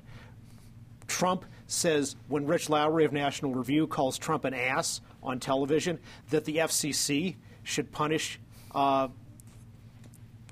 Trump 1.07 1.45
says 1.67 2.15
when 2.27 2.45
Rich 2.45 2.69
Lowry 2.69 3.05
of 3.05 3.13
National 3.13 3.53
Review 3.53 3.87
calls 3.87 4.17
Trump 4.17 4.43
an 4.43 4.53
ass 4.53 4.99
on 5.23 5.39
television 5.39 5.99
that 6.29 6.43
the 6.43 6.57
FCC 6.57 7.35
should 7.63 7.91
punish 7.91 8.39
uh, 8.75 9.07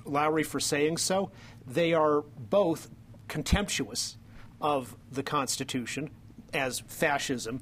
Lowry 0.06 0.44
for 0.44 0.60
saying 0.60 0.98
so. 0.98 1.32
They 1.68 1.94
are 1.94 2.22
both 2.22 2.90
contemptuous 3.30 4.18
of 4.60 4.96
the 5.12 5.24
Constitution, 5.24 6.10
as 6.54 6.82
fascism 6.88 7.62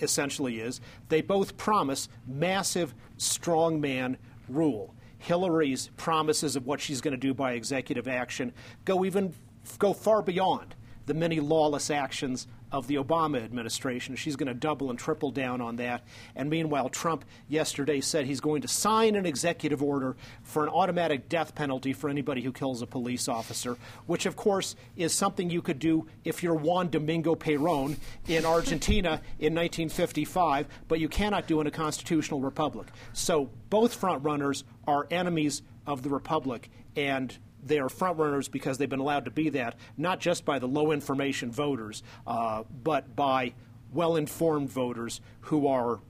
essentially 0.00 0.60
is. 0.60 0.80
They 1.08 1.22
both 1.22 1.56
promise 1.56 2.08
massive 2.26 2.94
strongman 3.18 4.16
rule. 4.48 4.94
Hillary's 5.18 5.90
promises 5.96 6.54
of 6.54 6.66
what 6.66 6.80
she's 6.80 7.00
going 7.00 7.12
to 7.12 7.18
do 7.18 7.34
by 7.34 7.52
executive 7.52 8.06
action 8.06 8.52
go 8.84 9.04
even 9.04 9.34
go 9.78 9.92
far 9.92 10.22
beyond 10.22 10.74
the 11.06 11.14
many 11.14 11.40
lawless 11.40 11.90
actions 11.90 12.46
of 12.70 12.86
the 12.86 12.96
Obama 12.96 13.42
administration. 13.42 14.16
She's 14.16 14.36
going 14.36 14.48
to 14.48 14.54
double 14.54 14.90
and 14.90 14.98
triple 14.98 15.30
down 15.30 15.60
on 15.60 15.76
that. 15.76 16.04
And 16.36 16.50
meanwhile, 16.50 16.88
Trump 16.88 17.24
yesterday 17.48 18.00
said 18.00 18.26
he's 18.26 18.40
going 18.40 18.62
to 18.62 18.68
sign 18.68 19.14
an 19.14 19.26
executive 19.26 19.82
order 19.82 20.16
for 20.42 20.64
an 20.64 20.68
automatic 20.70 21.28
death 21.28 21.54
penalty 21.54 21.92
for 21.92 22.10
anybody 22.10 22.42
who 22.42 22.52
kills 22.52 22.82
a 22.82 22.86
police 22.86 23.28
officer, 23.28 23.76
which, 24.06 24.26
of 24.26 24.36
course, 24.36 24.76
is 24.96 25.12
something 25.12 25.50
you 25.50 25.62
could 25.62 25.78
do 25.78 26.06
if 26.24 26.42
you're 26.42 26.54
Juan 26.54 26.90
Domingo 26.90 27.34
Perón 27.34 27.96
in 28.26 28.44
Argentina 28.44 29.20
in 29.38 29.54
1955, 29.54 30.66
but 30.88 31.00
you 31.00 31.08
cannot 31.08 31.46
do 31.46 31.60
in 31.60 31.66
a 31.66 31.70
constitutional 31.70 32.40
republic. 32.40 32.88
So 33.12 33.50
both 33.70 33.98
frontrunners 34.00 34.64
are 34.86 35.06
enemies 35.10 35.62
of 35.86 36.02
the 36.02 36.10
republic. 36.10 36.70
And 36.96 37.36
they 37.64 37.78
are 37.78 37.88
frontrunners 37.88 38.50
because 38.50 38.78
they've 38.78 38.88
been 38.88 39.00
allowed 39.00 39.24
to 39.26 39.30
be 39.30 39.50
that, 39.50 39.76
not 39.96 40.20
just 40.20 40.44
by 40.44 40.58
the 40.58 40.68
low 40.68 40.92
information 40.92 41.50
voters, 41.50 42.02
uh, 42.26 42.64
but 42.82 43.14
by 43.14 43.54
well 43.92 44.16
informed 44.16 44.70
voters 44.70 45.20
who 45.42 45.66
are 45.66 46.00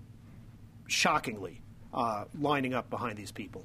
shockingly 0.87 1.61
uh, 1.93 2.25
lining 2.38 2.75
up 2.75 2.90
behind 2.90 3.17
these 3.17 3.33
people. 3.33 3.64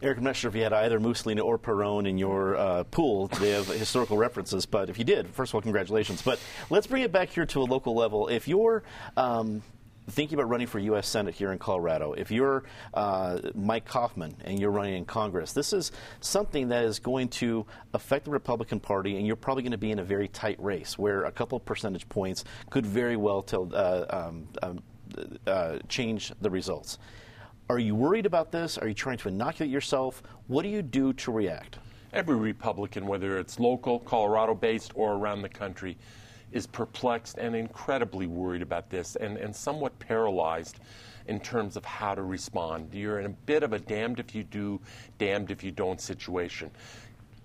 Eric, 0.00 0.18
I'm 0.18 0.24
not 0.24 0.36
sure 0.36 0.48
if 0.48 0.54
you 0.54 0.62
had 0.62 0.72
either 0.72 1.00
Mussolini 1.00 1.40
or 1.40 1.58
Perón 1.58 2.08
in 2.08 2.18
your 2.18 2.56
uh, 2.56 2.84
pool 2.84 3.26
today 3.28 3.54
of 3.56 3.66
historical 3.66 4.16
references, 4.16 4.64
but 4.64 4.88
if 4.88 4.98
you 4.98 5.04
did, 5.04 5.28
first 5.28 5.50
of 5.50 5.56
all, 5.56 5.60
congratulations. 5.60 6.22
But 6.22 6.38
let's 6.70 6.86
bring 6.86 7.02
it 7.02 7.10
back 7.10 7.30
here 7.30 7.46
to 7.46 7.62
a 7.62 7.64
local 7.64 7.94
level. 7.94 8.28
If 8.28 8.46
you're 8.46 8.84
um, 9.16 9.62
thinking 10.08 10.38
about 10.38 10.48
running 10.48 10.66
for 10.66 10.78
U.S. 10.78 11.08
Senate 11.08 11.34
here 11.34 11.52
in 11.52 11.58
Colorado, 11.58 12.12
if 12.12 12.30
you're 12.30 12.64
uh, 12.94 13.38
Mike 13.54 13.86
Coffman 13.86 14.34
and 14.44 14.58
you're 14.58 14.70
running 14.70 14.94
in 14.94 15.04
Congress, 15.04 15.52
this 15.52 15.72
is 15.72 15.92
something 16.20 16.68
that 16.68 16.84
is 16.84 16.98
going 16.98 17.28
to 17.28 17.66
affect 17.94 18.24
the 18.24 18.30
Republican 18.30 18.80
Party, 18.80 19.16
and 19.16 19.26
you're 19.26 19.36
probably 19.36 19.62
going 19.62 19.72
to 19.72 19.78
be 19.78 19.90
in 19.90 19.98
a 19.98 20.04
very 20.04 20.28
tight 20.28 20.60
race 20.62 20.98
where 20.98 21.24
a 21.24 21.32
couple 21.32 21.58
percentage 21.60 22.08
points 22.08 22.44
could 22.70 22.86
very 22.86 23.16
well 23.16 23.42
tell, 23.42 23.70
uh, 23.74 24.04
um, 24.10 24.48
um, 24.62 24.82
uh, 25.46 25.78
change 25.88 26.32
the 26.40 26.50
results. 26.50 26.98
Are 27.70 27.78
you 27.78 27.94
worried 27.94 28.24
about 28.24 28.50
this? 28.50 28.78
Are 28.78 28.88
you 28.88 28.94
trying 28.94 29.18
to 29.18 29.28
inoculate 29.28 29.70
yourself? 29.70 30.22
What 30.46 30.62
do 30.62 30.70
you 30.70 30.80
do 30.80 31.12
to 31.12 31.32
react? 31.32 31.78
Every 32.14 32.36
Republican, 32.36 33.06
whether 33.06 33.38
it's 33.38 33.60
local, 33.60 33.98
Colorado 33.98 34.54
based, 34.54 34.92
or 34.94 35.12
around 35.14 35.42
the 35.42 35.50
country, 35.50 35.98
is 36.52 36.66
perplexed 36.66 37.38
and 37.38 37.54
incredibly 37.54 38.26
worried 38.26 38.62
about 38.62 38.90
this 38.90 39.16
and, 39.16 39.36
and 39.36 39.54
somewhat 39.54 39.98
paralyzed 39.98 40.80
in 41.26 41.38
terms 41.40 41.76
of 41.76 41.84
how 41.84 42.14
to 42.14 42.22
respond. 42.22 42.92
You're 42.94 43.20
in 43.20 43.26
a 43.26 43.30
bit 43.46 43.62
of 43.62 43.72
a 43.72 43.78
damned 43.78 44.18
if 44.18 44.34
you 44.34 44.44
do, 44.44 44.80
damned 45.18 45.50
if 45.50 45.62
you 45.62 45.70
don't 45.70 46.00
situation 46.00 46.70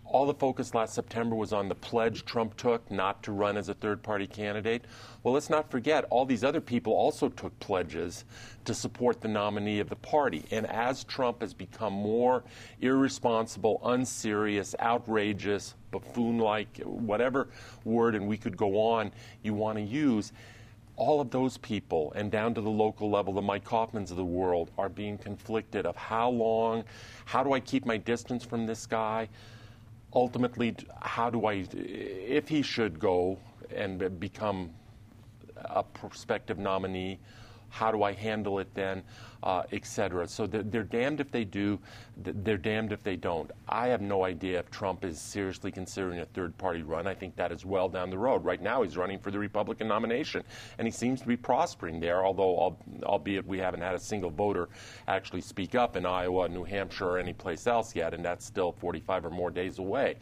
all 0.06 0.26
the 0.26 0.34
focus 0.34 0.76
last 0.76 0.94
September 0.94 1.36
was 1.36 1.54
on 1.54 1.70
the 1.70 1.76
pledge 1.76 2.26
Trump 2.26 2.56
took 2.58 2.90
not 2.92 3.24
to 3.24 3.32
run 3.32 3.58
as 3.58 3.70
a 3.70 3.74
third 3.74 4.04
party 4.04 4.28
candidate. 4.28 4.86
Well, 5.24 5.34
let's 5.34 5.50
not 5.50 5.72
forget, 5.72 6.06
all 6.10 6.26
these 6.26 6.44
other 6.44 6.62
people 6.62 6.94
also 6.94 7.30
took 7.30 7.58
pledges 7.60 8.26
to 8.66 8.74
support 8.74 9.22
the 9.22 9.28
nominee 9.28 9.80
of 9.80 9.90
the 9.90 9.96
party. 9.96 10.46
And 10.52 10.68
as 10.68 11.04
Trump 11.04 11.42
has 11.42 11.54
become 11.54 11.94
more 11.94 12.44
irresponsible, 12.82 13.82
unserious, 13.84 14.76
outrageous, 14.80 15.76
buffoon 15.92 16.38
like, 16.38 16.78
whatever 16.84 17.48
word, 17.86 18.16
and 18.16 18.28
we 18.28 18.38
could 18.38 18.58
go 18.58 18.80
on, 18.80 19.12
you 19.42 19.54
want 19.54 19.78
to 19.78 19.84
use, 19.84 20.32
all 20.96 21.20
of 21.20 21.32
those 21.32 21.58
people, 21.58 22.14
and 22.16 22.30
down 22.30 22.54
to 22.54 22.62
the 22.62 22.70
local 22.70 23.10
level, 23.10 23.34
the 23.34 23.42
Mike 23.42 23.66
Coffmans 23.66 24.12
of 24.12 24.18
the 24.18 24.24
world, 24.24 24.70
are 24.78 24.90
being 24.90 25.18
conflicted 25.18 25.88
of 25.88 25.96
how 25.96 26.30
long, 26.30 26.84
how 27.26 27.44
do 27.44 27.54
I 27.54 27.60
keep 27.60 27.86
my 27.86 27.98
distance 27.98 28.44
from 28.44 28.68
this 28.68 28.86
guy? 28.86 29.28
Ultimately, 30.16 30.76
how 31.02 31.30
do 31.30 31.46
I, 31.46 31.66
if 31.74 32.48
he 32.48 32.62
should 32.62 33.00
go 33.00 33.40
and 33.76 34.20
become 34.20 34.72
a 35.56 35.84
prospective 35.84 36.60
nominee, 36.60 37.20
how 37.74 37.92
do 37.92 38.04
I 38.04 38.14
handle 38.14 38.60
it 38.60 38.72
then, 38.76 39.02
uh, 39.42 39.64
et 39.72 39.84
cetera. 39.88 40.28
So 40.28 40.46
they're, 40.46 40.62
they're, 40.62 40.84
damned 40.84 41.20
if 41.20 41.32
they 41.32 41.44
do, 41.44 41.80
they're 42.18 42.56
damned 42.56 42.92
if 42.94 43.02
they 43.02 43.16
don't. 43.16 43.50
I 43.68 43.88
have 43.88 44.00
no 44.00 44.26
idea 44.26 44.60
if 44.60 44.70
Trump 44.70 45.04
is 45.04 45.20
seriously 45.20 45.72
considering 45.72 46.20
a 46.20 46.26
third 46.26 46.56
party 46.60 46.84
run. 46.84 47.08
I 47.08 47.16
think 47.16 47.36
that 47.36 47.52
is 47.52 47.66
well 47.66 47.90
down 47.90 48.12
the 48.12 48.18
road. 48.18 48.46
Right 48.46 48.62
now, 48.62 48.84
he's 48.84 48.96
running 48.96 49.18
for 49.18 49.32
the 49.32 49.40
Republican 49.40 49.88
nomination, 49.88 50.44
and 50.78 50.88
he 50.88 50.92
seems 50.92 51.20
to 51.22 51.28
be 51.28 51.36
prospering 51.36 52.00
there, 52.00 52.24
although, 52.24 52.78
albeit 53.02 53.48
we 53.48 53.58
haven't 53.58 53.82
had 53.82 53.96
a 53.96 54.00
single 54.00 54.30
voter 54.30 54.70
actually 55.08 55.42
speak 55.42 55.74
up 55.74 55.98
in 55.98 56.06
Iowa, 56.06 56.48
New 56.50 56.64
Hampshire, 56.64 57.10
or 57.10 57.18
any 57.18 57.34
place 57.34 57.66
else 57.66 57.96
yet, 57.96 58.14
and 58.14 58.24
that's 58.24 58.46
still 58.46 58.72
45 58.72 59.26
or 59.26 59.30
more 59.32 59.50
days 59.50 59.80
away. 59.80 60.18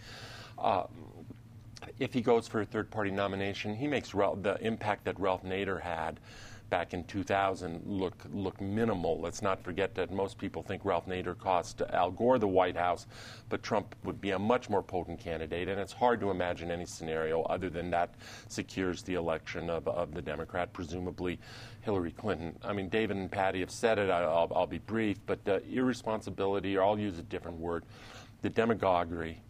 Uh, 0.57 0.83
if 1.99 2.13
he 2.13 2.21
goes 2.21 2.47
for 2.47 2.61
a 2.61 2.65
third 2.65 2.89
party 2.89 3.11
nomination, 3.11 3.75
he 3.75 3.87
makes 3.87 4.11
the 4.11 4.57
impact 4.61 5.03
that 5.03 5.19
Ralph 5.19 5.43
Nader 5.43 5.81
had 5.81 6.21
back 6.71 6.93
in 6.93 7.03
2000 7.03 7.83
look 7.85 8.15
look 8.33 8.59
minimal. 8.59 9.19
Let's 9.19 9.43
not 9.43 9.61
forget 9.63 9.93
that 9.95 10.09
most 10.09 10.39
people 10.39 10.63
think 10.63 10.83
Ralph 10.83 11.05
Nader 11.05 11.37
cost 11.37 11.83
Al 11.91 12.09
Gore 12.09 12.39
the 12.39 12.47
White 12.47 12.77
House, 12.77 13.05
but 13.49 13.61
Trump 13.61 13.93
would 14.03 14.19
be 14.19 14.31
a 14.31 14.39
much 14.39 14.69
more 14.69 14.81
potent 14.81 15.19
candidate, 15.19 15.67
and 15.67 15.79
it's 15.79 15.93
hard 15.93 16.19
to 16.21 16.31
imagine 16.31 16.71
any 16.71 16.85
scenario 16.85 17.43
other 17.43 17.69
than 17.69 17.91
that 17.91 18.15
secures 18.47 19.03
the 19.03 19.15
election 19.15 19.69
of, 19.69 19.87
of 19.87 20.13
the 20.13 20.21
Democrat, 20.21 20.71
presumably 20.73 21.37
Hillary 21.81 22.11
Clinton. 22.11 22.57
I 22.63 22.73
mean, 22.73 22.89
David 22.89 23.17
and 23.17 23.29
Patty 23.29 23.59
have 23.59 23.71
said 23.71 23.99
it. 23.99 24.09
I'll, 24.09 24.51
I'll 24.55 24.65
be 24.65 24.79
brief, 24.79 25.17
but 25.25 25.39
uh, 25.47 25.59
irresponsibility, 25.69 26.77
or 26.77 26.83
I'll 26.83 26.97
use 26.97 27.19
a 27.19 27.23
different 27.23 27.59
word, 27.59 27.83
the 28.41 28.49
demagoguery 28.49 29.41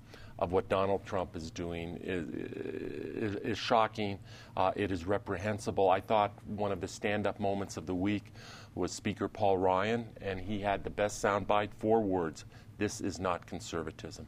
of 0.42 0.52
what 0.52 0.68
Donald 0.68 1.06
Trump 1.06 1.36
is 1.36 1.52
doing 1.52 1.98
is, 2.02 2.28
is, 2.28 3.36
is 3.36 3.58
shocking. 3.58 4.18
Uh, 4.58 4.72
it 4.76 4.92
is 4.92 5.06
reprehensible. 5.06 5.88
I 5.90 6.02
thought 6.02 6.34
one 6.48 6.72
of 6.72 6.82
the 6.82 6.88
stand 6.88 7.28
up 7.28 7.40
moments 7.40 7.78
of 7.78 7.86
the 7.86 7.94
week 7.94 8.34
was 8.74 8.92
Speaker 8.92 9.28
Paul 9.28 9.60
Ryan, 9.60 10.08
and 10.20 10.40
he 10.40 10.60
had 10.60 10.84
the 10.84 10.90
best 10.90 11.24
soundbite 11.24 11.70
four 11.78 12.02
words 12.02 12.46
This 12.80 13.02
is 13.02 13.20
not 13.20 13.46
conservatism. 13.46 14.26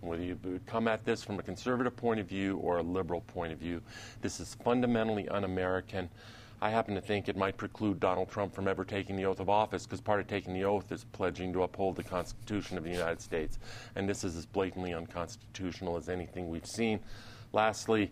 Whether 0.00 0.24
you 0.24 0.60
come 0.66 0.88
at 0.88 1.04
this 1.04 1.22
from 1.22 1.38
a 1.38 1.42
conservative 1.42 1.96
point 1.96 2.20
of 2.20 2.26
view 2.26 2.56
or 2.58 2.78
a 2.78 2.82
liberal 2.82 3.20
point 3.22 3.52
of 3.52 3.58
view, 3.58 3.80
this 4.20 4.40
is 4.40 4.56
fundamentally 4.62 5.28
un 5.28 5.44
American. 5.44 6.10
I 6.60 6.70
happen 6.70 6.94
to 6.94 7.02
think 7.02 7.28
it 7.28 7.36
might 7.36 7.58
preclude 7.58 8.00
Donald 8.00 8.30
Trump 8.30 8.54
from 8.54 8.66
ever 8.66 8.84
taking 8.84 9.16
the 9.16 9.26
oath 9.26 9.40
of 9.40 9.50
office 9.50 9.84
because 9.84 10.00
part 10.00 10.20
of 10.20 10.26
taking 10.26 10.54
the 10.54 10.64
oath 10.64 10.90
is 10.90 11.04
pledging 11.04 11.52
to 11.52 11.62
uphold 11.62 11.96
the 11.96 12.02
Constitution 12.02 12.78
of 12.78 12.84
the 12.84 12.90
United 12.90 13.20
States. 13.20 13.58
And 13.94 14.08
this 14.08 14.24
is 14.24 14.36
as 14.36 14.46
blatantly 14.46 14.94
unconstitutional 14.94 15.96
as 15.98 16.08
anything 16.08 16.48
we've 16.48 16.66
seen. 16.66 17.00
Lastly, 17.52 18.10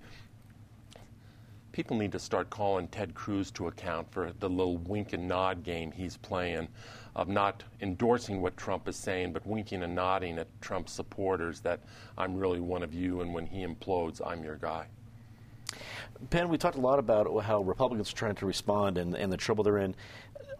people 1.72 1.96
need 1.96 2.12
to 2.12 2.18
start 2.18 2.50
calling 2.50 2.86
Ted 2.88 3.14
Cruz 3.14 3.50
to 3.52 3.68
account 3.68 4.12
for 4.12 4.30
the 4.40 4.48
little 4.48 4.76
wink 4.76 5.14
and 5.14 5.26
nod 5.26 5.64
game 5.64 5.90
he's 5.90 6.18
playing 6.18 6.68
of 7.16 7.28
not 7.28 7.64
endorsing 7.80 8.42
what 8.42 8.56
Trump 8.56 8.88
is 8.88 8.96
saying, 8.96 9.32
but 9.32 9.46
winking 9.46 9.82
and 9.82 9.94
nodding 9.94 10.38
at 10.38 10.48
Trump's 10.60 10.92
supporters 10.92 11.60
that 11.60 11.80
I'm 12.18 12.36
really 12.36 12.60
one 12.60 12.82
of 12.82 12.92
you, 12.92 13.22
and 13.22 13.32
when 13.32 13.46
he 13.46 13.64
implodes, 13.64 14.20
I'm 14.24 14.44
your 14.44 14.56
guy. 14.56 14.86
Penn, 16.30 16.48
we 16.48 16.58
talked 16.58 16.76
a 16.76 16.80
lot 16.80 16.98
about 16.98 17.26
how 17.42 17.62
Republicans 17.62 18.12
are 18.12 18.16
trying 18.16 18.34
to 18.36 18.46
respond 18.46 18.98
and, 18.98 19.14
and 19.14 19.32
the 19.32 19.36
trouble 19.36 19.64
they're 19.64 19.78
in. 19.78 19.94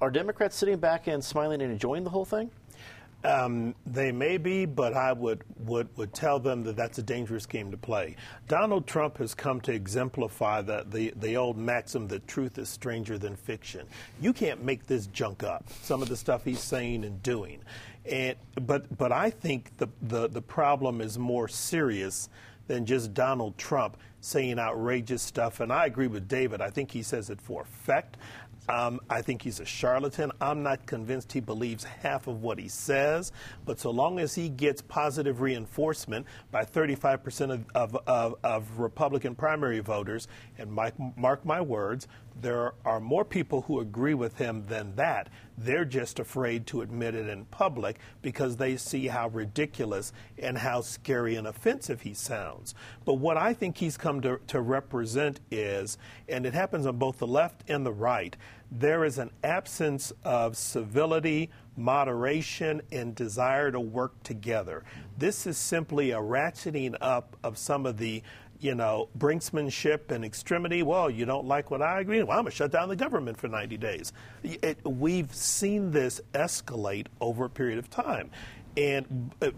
Are 0.00 0.10
Democrats 0.10 0.56
sitting 0.56 0.78
back 0.78 1.06
and 1.06 1.24
smiling 1.24 1.62
and 1.62 1.72
enjoying 1.72 2.04
the 2.04 2.10
whole 2.10 2.24
thing? 2.24 2.50
Um, 3.24 3.74
they 3.86 4.12
may 4.12 4.36
be, 4.36 4.66
but 4.66 4.92
I 4.92 5.14
would, 5.14 5.44
would, 5.60 5.88
would 5.96 6.12
tell 6.12 6.38
them 6.38 6.62
that 6.64 6.76
that's 6.76 6.98
a 6.98 7.02
dangerous 7.02 7.46
game 7.46 7.70
to 7.70 7.76
play. 7.78 8.16
Donald 8.48 8.86
Trump 8.86 9.16
has 9.16 9.34
come 9.34 9.62
to 9.62 9.72
exemplify 9.72 10.60
the, 10.60 10.84
the, 10.90 11.14
the 11.16 11.36
old 11.38 11.56
maxim 11.56 12.06
that 12.08 12.28
truth 12.28 12.58
is 12.58 12.68
stranger 12.68 13.16
than 13.16 13.34
fiction. 13.34 13.86
You 14.20 14.34
can't 14.34 14.62
make 14.62 14.86
this 14.86 15.06
junk 15.06 15.42
up, 15.42 15.64
some 15.82 16.02
of 16.02 16.10
the 16.10 16.16
stuff 16.18 16.44
he's 16.44 16.60
saying 16.60 17.04
and 17.04 17.22
doing. 17.22 17.60
And, 18.04 18.36
but, 18.60 18.94
but 18.98 19.10
I 19.10 19.30
think 19.30 19.74
the, 19.78 19.88
the, 20.02 20.28
the 20.28 20.42
problem 20.42 21.00
is 21.00 21.18
more 21.18 21.48
serious 21.48 22.28
than 22.66 22.84
just 22.84 23.14
Donald 23.14 23.56
Trump 23.56 23.96
saying 24.24 24.58
outrageous 24.58 25.22
stuff. 25.22 25.60
And 25.60 25.72
I 25.72 25.86
agree 25.86 26.06
with 26.06 26.26
David. 26.28 26.60
I 26.60 26.70
think 26.70 26.90
he 26.90 27.02
says 27.02 27.28
it 27.28 27.40
for 27.40 27.62
effect. 27.62 28.16
Um, 28.66 29.00
I 29.10 29.20
think 29.20 29.42
he's 29.42 29.60
a 29.60 29.66
charlatan. 29.66 30.32
I'm 30.40 30.62
not 30.62 30.86
convinced 30.86 31.32
he 31.32 31.40
believes 31.40 31.84
half 31.84 32.26
of 32.26 32.42
what 32.42 32.58
he 32.58 32.68
says, 32.68 33.30
but 33.66 33.78
so 33.78 33.90
long 33.90 34.18
as 34.18 34.34
he 34.34 34.48
gets 34.48 34.80
positive 34.80 35.42
reinforcement 35.42 36.26
by 36.50 36.64
35% 36.64 37.52
of, 37.52 37.64
of, 37.74 37.98
of, 38.06 38.34
of 38.42 38.78
Republican 38.78 39.34
primary 39.34 39.80
voters, 39.80 40.28
and 40.56 40.72
Mike, 40.72 40.94
mark 41.16 41.44
my 41.44 41.60
words, 41.60 42.08
there 42.40 42.72
are 42.86 43.00
more 43.00 43.24
people 43.24 43.62
who 43.62 43.80
agree 43.80 44.14
with 44.14 44.38
him 44.38 44.64
than 44.66 44.96
that. 44.96 45.28
They're 45.56 45.84
just 45.84 46.18
afraid 46.18 46.66
to 46.68 46.82
admit 46.82 47.14
it 47.14 47.28
in 47.28 47.44
public 47.46 47.98
because 48.22 48.56
they 48.56 48.76
see 48.76 49.06
how 49.06 49.28
ridiculous 49.28 50.12
and 50.38 50.58
how 50.58 50.80
scary 50.80 51.36
and 51.36 51.46
offensive 51.46 52.02
he 52.02 52.14
sounds. 52.14 52.74
But 53.04 53.14
what 53.14 53.36
I 53.36 53.54
think 53.54 53.78
he's 53.78 53.96
come 53.96 54.20
to, 54.22 54.40
to 54.48 54.60
represent 54.60 55.40
is, 55.50 55.96
and 56.28 56.44
it 56.44 56.54
happens 56.54 56.86
on 56.86 56.96
both 56.96 57.18
the 57.18 57.26
left 57.26 57.62
and 57.68 57.86
the 57.86 57.92
right, 57.92 58.36
there 58.70 59.04
is 59.04 59.18
an 59.18 59.30
absence 59.44 60.12
of 60.24 60.56
civility, 60.56 61.50
moderation, 61.76 62.82
and 62.90 63.14
desire 63.14 63.70
to 63.70 63.78
work 63.78 64.20
together. 64.24 64.82
This 65.16 65.46
is 65.46 65.56
simply 65.56 66.10
a 66.10 66.18
ratcheting 66.18 66.96
up 67.00 67.36
of 67.44 67.56
some 67.56 67.86
of 67.86 67.98
the 67.98 68.22
you 68.64 68.74
know, 68.74 69.10
brinksmanship 69.18 70.10
and 70.10 70.24
extremity. 70.24 70.82
Well, 70.82 71.10
you 71.10 71.26
don't 71.26 71.46
like 71.46 71.70
what 71.70 71.82
I 71.82 72.00
agree. 72.00 72.22
Well, 72.22 72.38
I'm 72.38 72.44
going 72.44 72.50
to 72.50 72.56
shut 72.56 72.72
down 72.72 72.88
the 72.88 72.96
government 72.96 73.36
for 73.36 73.46
90 73.46 73.76
days. 73.76 74.14
It, 74.42 74.78
we've 74.86 75.32
seen 75.34 75.90
this 75.90 76.22
escalate 76.32 77.08
over 77.20 77.44
a 77.44 77.50
period 77.50 77.78
of 77.78 77.90
time. 77.90 78.30
And, 78.78 79.30
uh, 79.42 79.50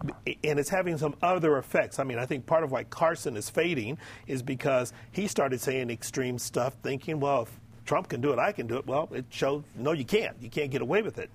and 0.42 0.58
it's 0.58 0.68
having 0.68 0.98
some 0.98 1.14
other 1.22 1.56
effects. 1.58 2.00
I 2.00 2.04
mean, 2.04 2.18
I 2.18 2.26
think 2.26 2.46
part 2.46 2.64
of 2.64 2.72
why 2.72 2.82
Carson 2.82 3.36
is 3.36 3.48
fading 3.48 3.96
is 4.26 4.42
because 4.42 4.92
he 5.12 5.28
started 5.28 5.60
saying 5.60 5.88
extreme 5.88 6.36
stuff, 6.36 6.74
thinking, 6.82 7.20
well, 7.20 7.42
if 7.42 7.60
Trump 7.84 8.08
can 8.08 8.20
do 8.20 8.32
it, 8.32 8.40
I 8.40 8.50
can 8.50 8.66
do 8.66 8.76
it. 8.76 8.88
Well, 8.88 9.08
it 9.12 9.26
shows, 9.30 9.62
no, 9.76 9.92
you 9.92 10.04
can't. 10.04 10.36
You 10.42 10.50
can't 10.50 10.72
get 10.72 10.82
away 10.82 11.02
with 11.02 11.18
it. 11.18 11.30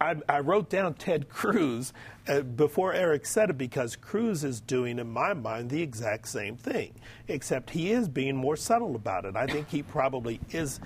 I, 0.00 0.16
I 0.28 0.40
wrote 0.40 0.70
down 0.70 0.94
Ted 0.94 1.28
Cruz 1.28 1.92
uh, 2.26 2.40
before 2.40 2.94
Eric 2.94 3.26
said 3.26 3.50
it 3.50 3.58
because 3.58 3.96
Cruz 3.96 4.44
is 4.44 4.60
doing, 4.60 4.98
in 4.98 5.10
my 5.10 5.34
mind, 5.34 5.68
the 5.68 5.82
exact 5.82 6.28
same 6.28 6.56
thing, 6.56 6.94
except 7.28 7.70
he 7.70 7.90
is 7.90 8.08
being 8.08 8.34
more 8.34 8.56
subtle 8.56 8.96
about 8.96 9.26
it. 9.26 9.36
I 9.36 9.46
think 9.46 9.68
he 9.68 9.82
probably 9.82 10.40
is 10.50 10.80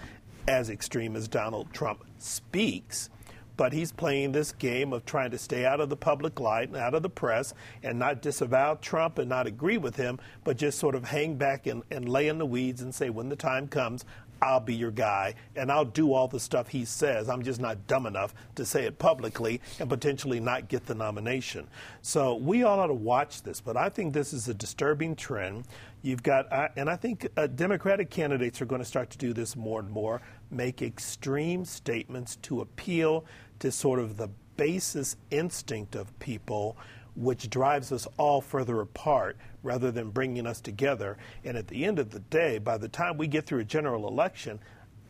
as 0.48 0.68
extreme 0.68 1.14
as 1.14 1.28
Donald 1.28 1.72
Trump 1.72 2.04
speaks, 2.18 3.08
but 3.56 3.72
he's 3.72 3.92
playing 3.92 4.32
this 4.32 4.50
game 4.50 4.92
of 4.92 5.04
trying 5.04 5.30
to 5.30 5.38
stay 5.38 5.64
out 5.64 5.80
of 5.80 5.88
the 5.88 5.96
public 5.96 6.40
light 6.40 6.68
and 6.68 6.76
out 6.76 6.92
of 6.92 7.02
the 7.04 7.08
press 7.08 7.54
and 7.84 7.98
not 7.98 8.20
disavow 8.20 8.74
Trump 8.74 9.18
and 9.18 9.28
not 9.28 9.46
agree 9.46 9.78
with 9.78 9.94
him, 9.94 10.18
but 10.42 10.56
just 10.56 10.78
sort 10.78 10.96
of 10.96 11.04
hang 11.04 11.36
back 11.36 11.68
and, 11.68 11.84
and 11.90 12.08
lay 12.08 12.26
in 12.26 12.38
the 12.38 12.46
weeds 12.46 12.82
and 12.82 12.92
say, 12.92 13.10
when 13.10 13.28
the 13.28 13.36
time 13.36 13.68
comes, 13.68 14.04
I'll 14.44 14.60
be 14.60 14.74
your 14.74 14.90
guy 14.90 15.34
and 15.56 15.72
I'll 15.72 15.84
do 15.84 16.12
all 16.12 16.28
the 16.28 16.38
stuff 16.38 16.68
he 16.68 16.84
says. 16.84 17.28
I'm 17.28 17.42
just 17.42 17.60
not 17.60 17.86
dumb 17.86 18.06
enough 18.06 18.34
to 18.56 18.66
say 18.66 18.84
it 18.84 18.98
publicly 18.98 19.60
and 19.80 19.88
potentially 19.88 20.38
not 20.38 20.68
get 20.68 20.84
the 20.84 20.94
nomination. 20.94 21.66
So 22.02 22.34
we 22.34 22.62
all 22.62 22.78
ought 22.78 22.88
to 22.88 22.94
watch 22.94 23.42
this, 23.42 23.60
but 23.60 23.76
I 23.76 23.88
think 23.88 24.12
this 24.12 24.32
is 24.32 24.48
a 24.48 24.54
disturbing 24.54 25.16
trend. 25.16 25.64
You've 26.02 26.22
got, 26.22 26.52
uh, 26.52 26.68
and 26.76 26.90
I 26.90 26.96
think 26.96 27.26
uh, 27.36 27.46
Democratic 27.46 28.10
candidates 28.10 28.60
are 28.60 28.66
going 28.66 28.82
to 28.82 28.86
start 28.86 29.08
to 29.10 29.18
do 29.18 29.32
this 29.32 29.56
more 29.56 29.80
and 29.80 29.90
more, 29.90 30.20
make 30.50 30.82
extreme 30.82 31.64
statements 31.64 32.36
to 32.42 32.60
appeal 32.60 33.24
to 33.60 33.72
sort 33.72 33.98
of 33.98 34.18
the 34.18 34.28
basis 34.56 35.16
instinct 35.30 35.96
of 35.96 36.16
people 36.18 36.76
which 37.16 37.50
drives 37.50 37.92
us 37.92 38.06
all 38.16 38.40
further 38.40 38.80
apart 38.80 39.36
rather 39.62 39.90
than 39.90 40.10
bringing 40.10 40.46
us 40.46 40.60
together. 40.60 41.16
And 41.44 41.56
at 41.56 41.68
the 41.68 41.84
end 41.84 41.98
of 41.98 42.10
the 42.10 42.20
day, 42.20 42.58
by 42.58 42.78
the 42.78 42.88
time 42.88 43.16
we 43.16 43.26
get 43.26 43.46
through 43.46 43.60
a 43.60 43.64
general 43.64 44.08
election, 44.08 44.60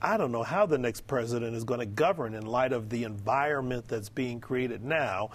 I 0.02 0.18
don't 0.18 0.32
know 0.32 0.42
how 0.42 0.66
the 0.66 0.76
next 0.76 1.06
president 1.06 1.56
is 1.56 1.64
going 1.64 1.80
to 1.80 1.86
govern 1.86 2.34
in 2.34 2.44
light 2.44 2.72
of 2.72 2.90
the 2.90 3.04
environment 3.04 3.88
that's 3.88 4.10
being 4.10 4.38
created 4.38 4.84
now, 4.84 5.30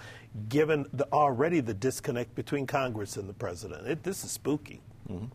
given 0.48 0.86
the, 0.92 1.08
already 1.12 1.58
the 1.58 1.74
disconnect 1.74 2.36
between 2.36 2.66
Congress 2.66 3.16
and 3.16 3.28
the 3.28 3.32
president. 3.34 3.88
It, 3.88 4.04
this 4.04 4.22
is 4.24 4.30
spooky. 4.30 4.80
Mm-hmm. 5.10 5.26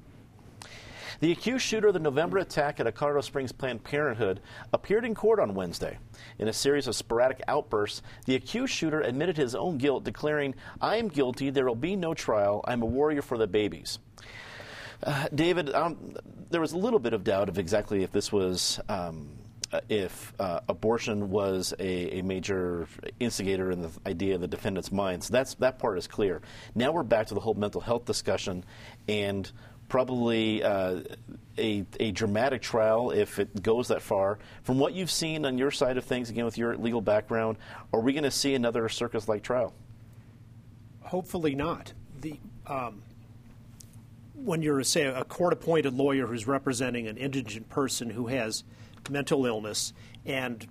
The 1.19 1.31
accused 1.31 1.65
shooter 1.65 1.87
of 1.87 1.93
the 1.93 1.99
November 1.99 2.37
attack 2.39 2.79
at 2.79 2.87
a 2.87 2.91
Colorado 2.91 3.21
Springs 3.21 3.51
Planned 3.51 3.83
Parenthood 3.83 4.41
appeared 4.73 5.05
in 5.05 5.15
court 5.15 5.39
on 5.39 5.53
Wednesday. 5.53 5.97
In 6.39 6.47
a 6.47 6.53
series 6.53 6.87
of 6.87 6.95
sporadic 6.95 7.41
outbursts, 7.47 8.01
the 8.25 8.35
accused 8.35 8.73
shooter 8.73 9.01
admitted 9.01 9.37
his 9.37 9.55
own 9.55 9.77
guilt, 9.77 10.03
declaring, 10.03 10.55
I 10.81 10.97
am 10.97 11.07
guilty, 11.07 11.49
there 11.49 11.65
will 11.65 11.75
be 11.75 11.95
no 11.95 12.13
trial, 12.13 12.63
I'm 12.67 12.81
a 12.81 12.87
warrior 12.87 13.21
for 13.21 13.37
the 13.37 13.47
babies. 13.47 13.99
Uh, 15.03 15.27
David, 15.33 15.73
um, 15.73 16.15
there 16.49 16.61
was 16.61 16.73
a 16.73 16.77
little 16.77 16.99
bit 16.99 17.13
of 17.13 17.23
doubt 17.23 17.49
of 17.49 17.59
exactly 17.59 18.03
if 18.03 18.11
this 18.11 18.31
was. 18.31 18.79
Um, 18.89 19.37
if 19.89 20.33
uh, 20.39 20.61
abortion 20.69 21.29
was 21.29 21.73
a, 21.79 22.19
a, 22.19 22.21
major 22.21 22.87
instigator 23.19 23.71
in 23.71 23.81
the 23.81 23.89
idea 24.05 24.35
of 24.35 24.41
the 24.41 24.47
defendant's 24.47 24.89
mind. 24.89 25.23
So 25.23 25.33
that's, 25.33 25.55
that 25.55 25.79
part 25.79 25.97
is 25.97 26.07
clear. 26.07 26.41
Now 26.75 26.93
we're 26.93 27.03
back 27.03 27.27
to 27.27 27.33
the 27.33 27.41
whole 27.41 27.55
mental 27.55 27.81
health 27.81 28.05
discussion 28.05 28.63
and 29.09 29.51
probably 29.87 30.63
uh, 30.63 31.01
a, 31.57 31.85
a 31.99 32.11
dramatic 32.11 32.61
trial 32.61 33.11
if 33.11 33.39
it 33.39 33.61
goes 33.61 33.87
that 33.87 34.01
far. 34.01 34.39
From 34.63 34.79
what 34.79 34.93
you've 34.93 35.11
seen 35.11 35.45
on 35.45 35.57
your 35.57 35.71
side 35.71 35.97
of 35.97 36.03
things, 36.03 36.29
again 36.29 36.45
with 36.45 36.57
your 36.57 36.75
legal 36.77 37.01
background, 37.01 37.57
are 37.93 37.99
we 37.99 38.13
going 38.13 38.23
to 38.23 38.31
see 38.31 38.55
another 38.55 38.89
circus-like 38.89 39.43
trial? 39.43 39.73
Hopefully 41.01 41.55
not. 41.55 41.93
The 42.21 42.39
um, 42.65 43.03
when 44.33 44.61
you're 44.61 44.83
say 44.83 45.03
a 45.03 45.23
court-appointed 45.23 45.93
lawyer 45.93 46.27
who's 46.27 46.47
representing 46.47 47.07
an 47.07 47.17
indigent 47.17 47.69
person 47.69 48.09
who 48.09 48.27
has 48.27 48.63
mental 49.09 49.45
illness, 49.45 49.93
and 50.25 50.67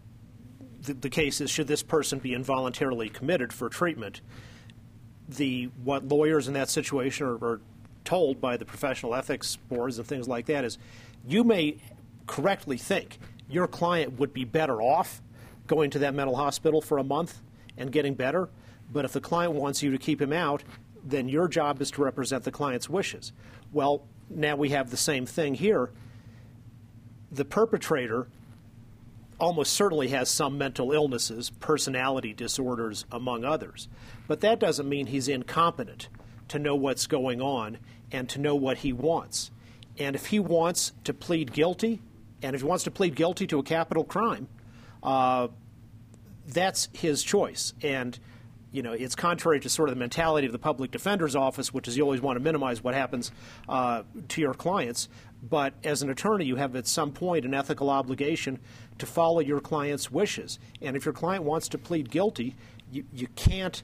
the, 0.83 0.95
the 0.95 1.09
case 1.09 1.41
is 1.41 1.51
should 1.51 1.67
this 1.67 1.83
person 1.83 2.19
be 2.19 2.35
involuntarily 2.35 3.09
committed 3.09 3.53
for 3.53 3.69
treatment? 3.69 4.21
The 5.29 5.71
what 5.83 6.07
lawyers 6.07 6.49
in 6.49 6.55
that 6.55 6.69
situation 6.69 7.27
are, 7.27 7.37
are 7.37 7.61
told 8.05 8.41
by 8.41 8.57
the 8.57 8.65
professional 8.65 9.15
ethics 9.15 9.57
boards 9.69 9.99
and 9.99 10.07
things 10.07 10.29
like 10.29 10.47
that 10.47 10.65
is 10.65 10.79
you 11.27 11.45
may 11.45 11.77
correctly 12.27 12.77
think 12.77 13.19
your 13.49 13.67
client 13.67 14.19
would 14.19 14.33
be 14.33 14.45
better 14.45 14.81
off 14.81 15.23
going 15.67 15.91
to 15.91 15.99
that 16.01 16.15
mental 16.15 16.37
hospital 16.37 16.81
for 16.81 16.99
a 16.99 17.05
month 17.05 17.41
and 17.77 17.91
getting 17.91 18.15
better. 18.15 18.49
But 18.93 19.05
if 19.05 19.13
the 19.13 19.21
client 19.21 19.55
wants 19.55 19.83
you 19.83 19.91
to 19.93 19.99
keep 19.99 20.21
him 20.21 20.33
out, 20.33 20.63
then 21.05 21.29
your 21.29 21.49
job 21.49 21.81
is 21.81 21.91
to 21.93 22.03
represent 22.03 22.45
the 22.45 22.51
client's 22.51 22.89
wishes. 22.89 23.33
Well, 23.73 24.05
now 24.31 24.57
we 24.57 24.71
have 24.71 24.91
the 24.91 24.97
same 24.97 25.27
thing 25.27 25.55
here. 25.55 25.91
The 27.33 27.45
perpetrator 27.45 28.29
almost 29.39 29.73
certainly 29.73 30.09
has 30.09 30.31
some 30.31 30.57
mental 30.57 30.93
illnesses, 30.93 31.51
personality 31.61 32.33
disorders, 32.33 33.05
among 33.11 33.45
others. 33.45 33.89
But 34.29 34.41
that 34.41 34.61
doesn't 34.61 34.89
mean 34.89 35.07
he's 35.07 35.29
incompetent 35.29 36.09
to 36.49 36.59
know 36.59 36.77
what's 36.77 37.07
going 37.07 37.41
on 37.41 37.79
and 38.15 38.29
to 38.29 38.39
know 38.39 38.55
what 38.55 38.79
he 38.79 38.93
wants. 38.93 39.51
And 39.99 40.15
if 40.15 40.27
he 40.27 40.39
wants 40.39 40.93
to 41.03 41.13
plead 41.13 41.53
guilty, 41.53 42.01
and 42.43 42.55
if 42.55 42.63
he 42.63 42.67
wants 42.67 42.85
to 42.85 42.91
plead 42.91 43.17
guilty 43.17 43.47
to 43.49 43.59
a 43.59 43.63
capital 43.63 44.05
crime, 44.05 44.47
uh, 45.03 45.49
that's 46.47 46.89
his 46.93 47.25
choice. 47.25 47.75
And 47.83 48.19
you 48.71 48.83
know, 48.83 48.93
it's 48.93 49.15
contrary 49.15 49.61
to 49.61 49.69
sort 49.69 49.89
of 49.89 49.95
the 49.95 49.99
mentality 49.99 50.47
of 50.47 50.53
the 50.53 50.59
public 50.59 50.91
defender's 50.91 51.37
office, 51.37 51.73
which 51.73 51.87
is 51.87 51.97
you 51.97 52.03
always 52.03 52.21
want 52.21 52.37
to 52.37 52.43
minimize 52.43 52.83
what 52.83 52.95
happens 52.95 53.33
uh, 53.69 54.03
to 54.29 54.41
your 54.41 54.55
clients. 54.55 55.09
But 55.49 55.75
as 55.85 56.03
an 56.03 56.11
attorney, 56.11 56.45
you 56.45 56.57
have 56.57 56.75
at 56.75 56.87
some 56.87 57.13
point 57.13 57.45
an 57.45 57.55
ethical 57.55 57.91
obligation 57.91 58.59
to 58.99 59.07
follow 59.07 59.41
your 59.41 59.61
client's 59.61 60.11
wishes. 60.11 60.59
And 60.83 60.97
if 60.97 61.05
your 61.05 61.15
client 61.15 61.45
wants 61.45 61.69
to 61.69 61.79
plead 61.79 62.11
guilty, 62.11 62.57
you, 62.91 63.05
you 63.13 63.29
can't 63.37 63.83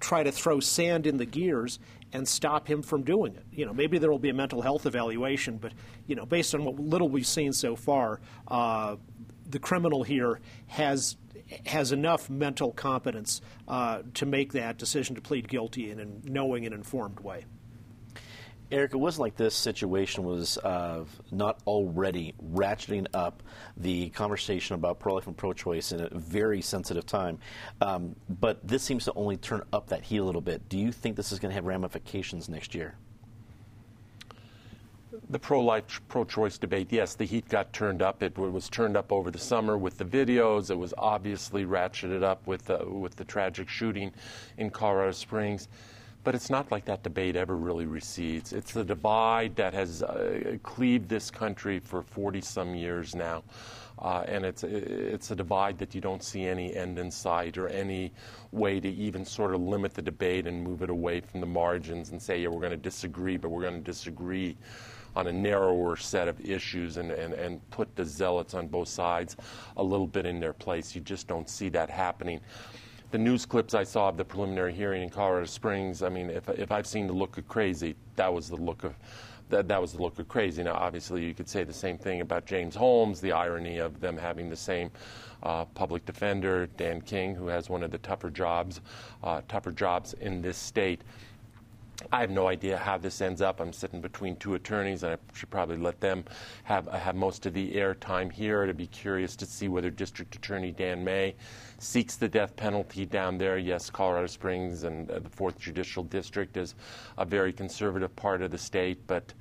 try 0.00 0.22
to 0.22 0.32
throw 0.32 0.60
sand 0.60 1.06
in 1.06 1.18
the 1.18 1.26
gears 1.26 1.78
and 2.14 2.26
stop 2.26 2.66
him 2.66 2.80
from 2.80 3.02
doing 3.02 3.34
it. 3.34 3.44
You 3.52 3.66
know, 3.66 3.74
maybe 3.74 3.98
there 3.98 4.10
will 4.10 4.20
be 4.20 4.30
a 4.30 4.34
mental 4.34 4.62
health 4.62 4.86
evaluation, 4.86 5.58
but 5.58 5.72
you 6.06 6.14
know, 6.14 6.24
based 6.24 6.54
on 6.54 6.64
what 6.64 6.78
little 6.78 7.08
we've 7.08 7.26
seen 7.26 7.52
so 7.52 7.76
far, 7.76 8.20
uh, 8.48 8.96
the 9.50 9.58
criminal 9.58 10.04
here 10.04 10.40
has 10.68 11.16
has 11.66 11.92
enough 11.92 12.30
mental 12.30 12.72
competence 12.72 13.42
uh, 13.68 14.00
to 14.14 14.24
make 14.24 14.52
that 14.52 14.78
decision 14.78 15.14
to 15.14 15.20
plead 15.20 15.46
guilty 15.46 15.90
in 15.90 16.00
a 16.00 16.06
knowing 16.30 16.64
and 16.64 16.74
informed 16.74 17.20
way. 17.20 17.44
Eric, 18.74 18.92
it 18.92 18.96
wasn't 18.96 19.20
like 19.20 19.36
this 19.36 19.54
situation 19.54 20.24
was 20.24 20.58
uh, 20.58 21.04
not 21.30 21.60
already 21.64 22.34
ratcheting 22.52 23.06
up 23.14 23.40
the 23.76 24.08
conversation 24.10 24.74
about 24.74 24.98
pro 24.98 25.14
life 25.14 25.28
and 25.28 25.36
pro 25.36 25.52
choice 25.52 25.92
in 25.92 26.00
a 26.00 26.08
very 26.10 26.60
sensitive 26.60 27.06
time. 27.06 27.38
Um, 27.80 28.16
but 28.28 28.66
this 28.66 28.82
seems 28.82 29.04
to 29.04 29.12
only 29.14 29.36
turn 29.36 29.62
up 29.72 29.86
that 29.90 30.02
heat 30.02 30.16
a 30.16 30.24
little 30.24 30.40
bit. 30.40 30.68
Do 30.68 30.76
you 30.76 30.90
think 30.90 31.14
this 31.14 31.30
is 31.30 31.38
going 31.38 31.50
to 31.50 31.54
have 31.54 31.66
ramifications 31.66 32.48
next 32.48 32.74
year? 32.74 32.96
The 35.30 35.38
pro 35.38 35.60
life, 35.60 36.00
pro 36.08 36.24
choice 36.24 36.58
debate, 36.58 36.88
yes, 36.90 37.14
the 37.14 37.24
heat 37.24 37.48
got 37.48 37.72
turned 37.72 38.02
up. 38.02 38.24
It 38.24 38.36
was 38.36 38.68
turned 38.68 38.96
up 38.96 39.12
over 39.12 39.30
the 39.30 39.38
summer 39.38 39.78
with 39.78 39.98
the 39.98 40.04
videos. 40.04 40.72
It 40.72 40.76
was 40.76 40.92
obviously 40.98 41.64
ratcheted 41.64 42.24
up 42.24 42.44
with, 42.48 42.68
uh, 42.68 42.80
with 42.84 43.14
the 43.14 43.24
tragic 43.24 43.68
shooting 43.68 44.10
in 44.58 44.70
Colorado 44.70 45.12
Springs. 45.12 45.68
But 46.24 46.34
it's 46.34 46.48
not 46.48 46.70
like 46.72 46.86
that 46.86 47.02
debate 47.02 47.36
ever 47.36 47.54
really 47.54 47.84
recedes. 47.84 48.54
It's 48.54 48.72
the 48.72 48.84
divide 48.84 49.54
that 49.56 49.74
has 49.74 50.02
uh, 50.02 50.56
cleaved 50.62 51.08
this 51.08 51.30
country 51.30 51.78
for 51.78 52.02
40 52.02 52.40
some 52.40 52.74
years 52.74 53.14
now. 53.14 53.42
Uh, 53.98 54.24
and 54.26 54.44
it's 54.44 54.64
it's 54.64 55.30
a 55.30 55.36
divide 55.36 55.78
that 55.78 55.94
you 55.94 56.00
don't 56.00 56.24
see 56.24 56.44
any 56.46 56.74
end 56.74 56.98
in 56.98 57.10
sight 57.10 57.56
or 57.56 57.68
any 57.68 58.10
way 58.50 58.80
to 58.80 58.88
even 58.88 59.24
sort 59.24 59.54
of 59.54 59.60
limit 59.60 59.94
the 59.94 60.02
debate 60.02 60.46
and 60.46 60.64
move 60.64 60.82
it 60.82 60.90
away 60.90 61.20
from 61.20 61.40
the 61.40 61.46
margins 61.46 62.10
and 62.10 62.20
say, 62.20 62.42
yeah, 62.42 62.48
we're 62.48 62.58
going 62.58 62.70
to 62.70 62.76
disagree, 62.76 63.36
but 63.36 63.50
we're 63.50 63.62
going 63.62 63.78
to 63.78 63.84
disagree 63.84 64.56
on 65.16 65.28
a 65.28 65.32
narrower 65.32 65.96
set 65.96 66.26
of 66.26 66.40
issues 66.40 66.96
and, 66.96 67.12
and, 67.12 67.34
and 67.34 67.70
put 67.70 67.94
the 67.94 68.04
zealots 68.04 68.54
on 68.54 68.66
both 68.66 68.88
sides 68.88 69.36
a 69.76 69.82
little 69.82 70.08
bit 70.08 70.26
in 70.26 70.40
their 70.40 70.52
place. 70.52 70.94
You 70.94 71.00
just 71.00 71.28
don't 71.28 71.48
see 71.48 71.68
that 71.68 71.88
happening 71.88 72.40
the 73.14 73.18
news 73.18 73.46
clips 73.46 73.74
I 73.74 73.84
saw 73.84 74.08
of 74.08 74.16
the 74.16 74.24
preliminary 74.24 74.72
hearing 74.72 75.04
in 75.04 75.08
Colorado 75.08 75.46
Springs, 75.46 76.02
I 76.02 76.08
mean, 76.08 76.30
if, 76.30 76.48
if 76.48 76.72
I've 76.72 76.84
seen 76.84 77.06
the 77.06 77.12
look 77.12 77.38
of 77.38 77.46
crazy, 77.46 77.94
that 78.16 78.34
was 78.34 78.48
the 78.48 78.56
look 78.56 78.82
of 78.82 78.92
that, 79.50 79.68
that 79.68 79.80
was 79.80 79.92
the 79.92 80.02
look 80.02 80.18
of 80.18 80.26
crazy. 80.26 80.64
Now, 80.64 80.74
obviously, 80.74 81.24
you 81.24 81.32
could 81.32 81.48
say 81.48 81.62
the 81.62 81.72
same 81.72 81.96
thing 81.96 82.22
about 82.22 82.44
James 82.44 82.74
Holmes, 82.74 83.20
the 83.20 83.30
irony 83.30 83.78
of 83.78 84.00
them 84.00 84.16
having 84.16 84.50
the 84.50 84.56
same 84.56 84.90
uh, 85.44 85.64
public 85.64 86.04
defender, 86.04 86.66
Dan 86.76 87.00
King, 87.00 87.36
who 87.36 87.46
has 87.46 87.70
one 87.70 87.84
of 87.84 87.92
the 87.92 87.98
tougher 87.98 88.30
jobs, 88.30 88.80
uh, 89.22 89.42
tougher 89.46 89.70
jobs 89.70 90.14
in 90.14 90.42
this 90.42 90.56
state. 90.56 91.02
I 92.12 92.20
have 92.20 92.30
no 92.30 92.48
idea 92.48 92.76
how 92.76 92.98
this 92.98 93.20
ends 93.20 93.40
up. 93.40 93.60
I'm 93.60 93.72
sitting 93.72 94.00
between 94.00 94.36
two 94.36 94.54
attorneys, 94.54 95.02
and 95.02 95.12
I 95.12 95.16
should 95.32 95.50
probably 95.50 95.76
let 95.76 96.00
them 96.00 96.24
have 96.64 96.86
have 96.88 97.14
most 97.14 97.46
of 97.46 97.54
the 97.54 97.72
airtime 97.72 98.32
here. 98.32 98.66
To 98.66 98.74
be 98.74 98.86
curious 98.88 99.36
to 99.36 99.46
see 99.46 99.68
whether 99.68 99.90
District 99.90 100.34
Attorney 100.34 100.72
Dan 100.72 101.04
May 101.04 101.34
seeks 101.78 102.16
the 102.16 102.28
death 102.28 102.56
penalty 102.56 103.06
down 103.06 103.38
there. 103.38 103.58
Yes, 103.58 103.90
Colorado 103.90 104.26
Springs 104.26 104.84
and 104.84 105.10
uh, 105.10 105.20
the 105.20 105.28
Fourth 105.28 105.58
Judicial 105.58 106.02
District 106.02 106.56
is 106.56 106.74
a 107.16 107.24
very 107.24 107.52
conservative 107.52 108.14
part 108.16 108.42
of 108.42 108.50
the 108.50 108.58
state, 108.58 109.06
but 109.06 109.32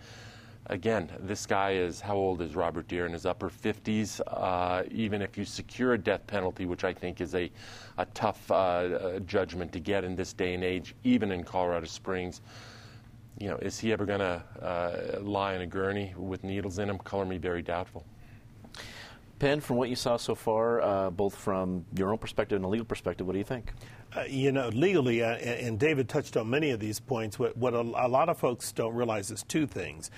again, 0.68 1.10
this 1.20 1.46
guy 1.46 1.72
is 1.72 2.00
how 2.00 2.16
old 2.16 2.42
is 2.42 2.56
Robert 2.56 2.88
Dear 2.88 3.06
in 3.06 3.14
his 3.14 3.26
upper 3.26 3.50
50s? 3.50 4.22
Uh, 4.28 4.84
even 4.92 5.22
if 5.22 5.38
you 5.38 5.46
secure 5.46 5.94
a 5.94 5.98
death 5.98 6.26
penalty, 6.28 6.66
which 6.66 6.84
I 6.84 6.94
think 6.94 7.22
is 7.22 7.36
a, 7.36 7.52
a 7.98 8.06
tough 8.08 8.50
uh, 8.52 8.56
uh, 8.56 9.20
judgment 9.20 9.72
to 9.74 9.80
get 9.80 10.04
in 10.04 10.16
this 10.16 10.34
day 10.34 10.54
and 10.54 10.64
age, 10.64 10.96
even 11.04 11.32
in 11.32 11.44
Colorado 11.44 11.86
Springs, 11.86 12.42
you 13.40 13.50
know, 13.50 13.58
is 13.58 13.80
he 13.80 13.92
ever 13.92 14.06
going 14.06 14.20
to 14.20 14.44
uh, 14.62 15.20
lie 15.22 15.56
in 15.56 15.62
a 15.62 15.68
gurney 15.68 16.14
with 16.16 16.44
needles 16.44 16.80
in 16.80 16.90
him? 16.90 17.00
Color 17.00 17.26
me 17.26 17.38
very 17.38 17.62
doubtful. 17.62 18.06
Penn, 19.40 19.60
from 19.60 19.76
what 19.76 19.90
you 19.90 19.96
saw 19.96 20.16
so 20.16 20.36
far, 20.36 20.82
uh, 20.82 21.10
both 21.10 21.36
from 21.36 21.84
your 21.98 22.12
own 22.12 22.18
perspective 22.18 22.56
and 22.56 22.64
a 22.64 22.68
legal 22.68 22.86
perspective, 22.86 23.28
what 23.28 23.34
do 23.34 23.40
you 23.40 23.46
think? 23.46 23.74
Uh, 24.16 24.24
you 24.30 24.52
know, 24.52 24.70
legally, 24.70 25.24
uh, 25.24 25.36
and 25.36 25.80
David 25.80 26.08
touched 26.08 26.38
on 26.38 26.50
many 26.50 26.70
of 26.70 26.80
these 26.80 27.00
points, 27.00 27.40
what, 27.40 27.58
what 27.58 27.74
a, 27.74 27.80
a, 27.80 28.08
lot 28.08 28.30
of 28.30 28.38
folks 28.38 28.72
don't 28.72 28.94
realize 28.94 29.32
is 29.32 29.44
two 29.44 29.66
things. 29.66 30.12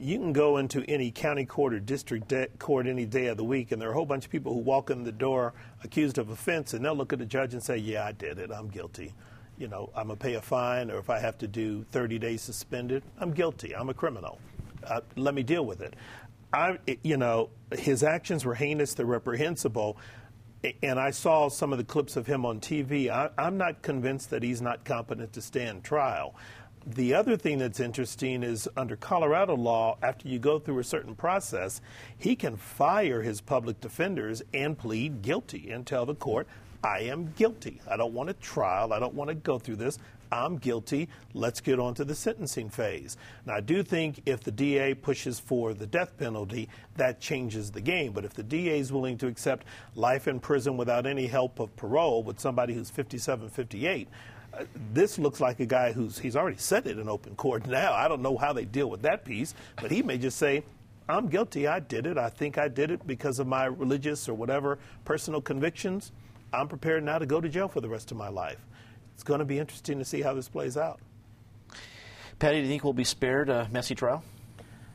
You 0.00 0.18
can 0.18 0.32
go 0.32 0.58
into 0.58 0.84
any 0.88 1.10
county 1.10 1.44
court 1.44 1.74
or 1.74 1.80
district 1.80 2.32
court 2.60 2.86
any 2.86 3.04
day 3.04 3.26
of 3.26 3.36
the 3.36 3.44
week, 3.44 3.72
and 3.72 3.82
there 3.82 3.88
are 3.88 3.92
a 3.92 3.94
whole 3.94 4.06
bunch 4.06 4.24
of 4.26 4.30
people 4.30 4.54
who 4.54 4.60
walk 4.60 4.90
in 4.90 5.02
the 5.02 5.10
door 5.10 5.54
accused 5.82 6.18
of 6.18 6.30
offense, 6.30 6.72
and 6.72 6.84
they'll 6.84 6.94
look 6.94 7.12
at 7.12 7.18
the 7.18 7.26
judge 7.26 7.52
and 7.52 7.62
say, 7.62 7.76
Yeah, 7.76 8.06
I 8.06 8.12
did 8.12 8.38
it. 8.38 8.52
I'm 8.52 8.68
guilty. 8.68 9.12
You 9.58 9.66
know, 9.66 9.90
I'm 9.96 10.06
going 10.06 10.18
to 10.18 10.22
pay 10.22 10.34
a 10.34 10.40
fine, 10.40 10.88
or 10.90 10.98
if 10.98 11.10
I 11.10 11.18
have 11.18 11.36
to 11.38 11.48
do 11.48 11.84
30 11.90 12.20
days 12.20 12.42
suspended, 12.42 13.02
I'm 13.18 13.32
guilty. 13.32 13.74
I'm 13.74 13.88
a 13.88 13.94
criminal. 13.94 14.38
Uh, 14.84 15.00
let 15.16 15.34
me 15.34 15.42
deal 15.42 15.66
with 15.66 15.80
it. 15.80 15.94
I, 16.52 16.78
you 17.02 17.16
know, 17.16 17.50
his 17.76 18.04
actions 18.04 18.44
were 18.44 18.54
heinous, 18.54 18.94
they're 18.94 19.04
reprehensible 19.04 19.98
and 20.82 20.98
I 20.98 21.10
saw 21.10 21.48
some 21.48 21.72
of 21.72 21.78
the 21.78 21.84
clips 21.84 22.16
of 22.16 22.26
him 22.26 22.44
on 22.44 22.60
TV. 22.60 23.08
I, 23.10 23.30
am 23.38 23.58
not 23.58 23.82
convinced 23.82 24.30
that 24.30 24.42
he's 24.42 24.60
not 24.60 24.84
competent 24.84 25.32
to 25.34 25.40
stand 25.40 25.84
trial. 25.84 26.34
The 26.94 27.12
other 27.12 27.36
thing 27.36 27.58
that's 27.58 27.80
interesting 27.80 28.42
is 28.42 28.66
under 28.74 28.96
Colorado 28.96 29.54
law, 29.54 29.98
after 30.00 30.26
you 30.26 30.38
go 30.38 30.58
through 30.58 30.78
a 30.78 30.84
certain 30.84 31.14
process, 31.14 31.82
he 32.16 32.34
can 32.34 32.56
fire 32.56 33.20
his 33.20 33.42
public 33.42 33.78
defenders 33.82 34.42
and 34.54 34.78
plead 34.78 35.20
guilty 35.20 35.70
and 35.70 35.86
tell 35.86 36.06
the 36.06 36.14
court, 36.14 36.48
I 36.82 37.00
am 37.00 37.34
guilty. 37.36 37.82
I 37.86 37.98
don't 37.98 38.14
want 38.14 38.30
a 38.30 38.32
trial. 38.32 38.94
I 38.94 39.00
don't 39.00 39.12
want 39.12 39.28
to 39.28 39.34
go 39.34 39.58
through 39.58 39.76
this. 39.76 39.98
I'm 40.32 40.56
guilty. 40.56 41.10
Let's 41.34 41.60
get 41.60 41.78
on 41.78 41.92
to 41.94 42.06
the 42.06 42.14
sentencing 42.14 42.70
phase. 42.70 43.18
Now, 43.44 43.56
I 43.56 43.60
do 43.60 43.82
think 43.82 44.22
if 44.24 44.42
the 44.42 44.50
DA 44.50 44.94
pushes 44.94 45.38
for 45.38 45.74
the 45.74 45.86
death 45.86 46.16
penalty, 46.16 46.70
that 46.96 47.20
changes 47.20 47.70
the 47.70 47.82
game. 47.82 48.12
But 48.12 48.24
if 48.24 48.32
the 48.32 48.42
DA 48.42 48.78
is 48.78 48.94
willing 48.94 49.18
to 49.18 49.26
accept 49.26 49.66
life 49.94 50.26
in 50.26 50.40
prison 50.40 50.78
without 50.78 51.04
any 51.04 51.26
help 51.26 51.60
of 51.60 51.76
parole 51.76 52.22
with 52.22 52.40
somebody 52.40 52.72
who's 52.72 52.88
57, 52.88 53.50
58, 53.50 54.08
uh, 54.08 54.10
this 54.92 55.18
looks 55.18 55.40
like 55.40 55.60
a 55.60 55.66
guy 55.66 55.92
who's 55.92 56.18
he's 56.18 56.36
already 56.36 56.58
said 56.58 56.86
it 56.86 56.98
in 56.98 57.08
open 57.08 57.34
court 57.36 57.66
now. 57.68 57.92
I 57.92 58.08
don't 58.08 58.22
know 58.22 58.36
how 58.36 58.52
they 58.52 58.64
deal 58.64 58.90
with 58.90 59.02
that 59.02 59.24
piece, 59.24 59.54
but 59.80 59.90
he 59.90 60.02
may 60.02 60.18
just 60.18 60.38
say, 60.38 60.64
I'm 61.08 61.28
guilty. 61.28 61.66
I 61.66 61.80
did 61.80 62.06
it. 62.06 62.18
I 62.18 62.28
think 62.28 62.58
I 62.58 62.68
did 62.68 62.90
it 62.90 63.06
because 63.06 63.38
of 63.38 63.46
my 63.46 63.64
religious 63.66 64.28
or 64.28 64.34
whatever 64.34 64.78
personal 65.04 65.40
convictions. 65.40 66.12
I'm 66.52 66.68
prepared 66.68 67.04
now 67.04 67.18
to 67.18 67.26
go 67.26 67.40
to 67.40 67.48
jail 67.48 67.68
for 67.68 67.80
the 67.80 67.88
rest 67.88 68.10
of 68.10 68.16
my 68.16 68.28
life 68.28 68.58
it's 69.18 69.24
going 69.24 69.40
to 69.40 69.44
be 69.44 69.58
interesting 69.58 69.98
to 69.98 70.04
see 70.04 70.22
how 70.22 70.32
this 70.32 70.48
plays 70.48 70.76
out. 70.76 71.00
Patty, 72.38 72.58
do 72.58 72.62
you 72.62 72.68
think 72.68 72.84
we'll 72.84 72.92
be 72.92 73.02
spared 73.02 73.48
a 73.48 73.68
messy 73.72 73.96
trial? 73.96 74.22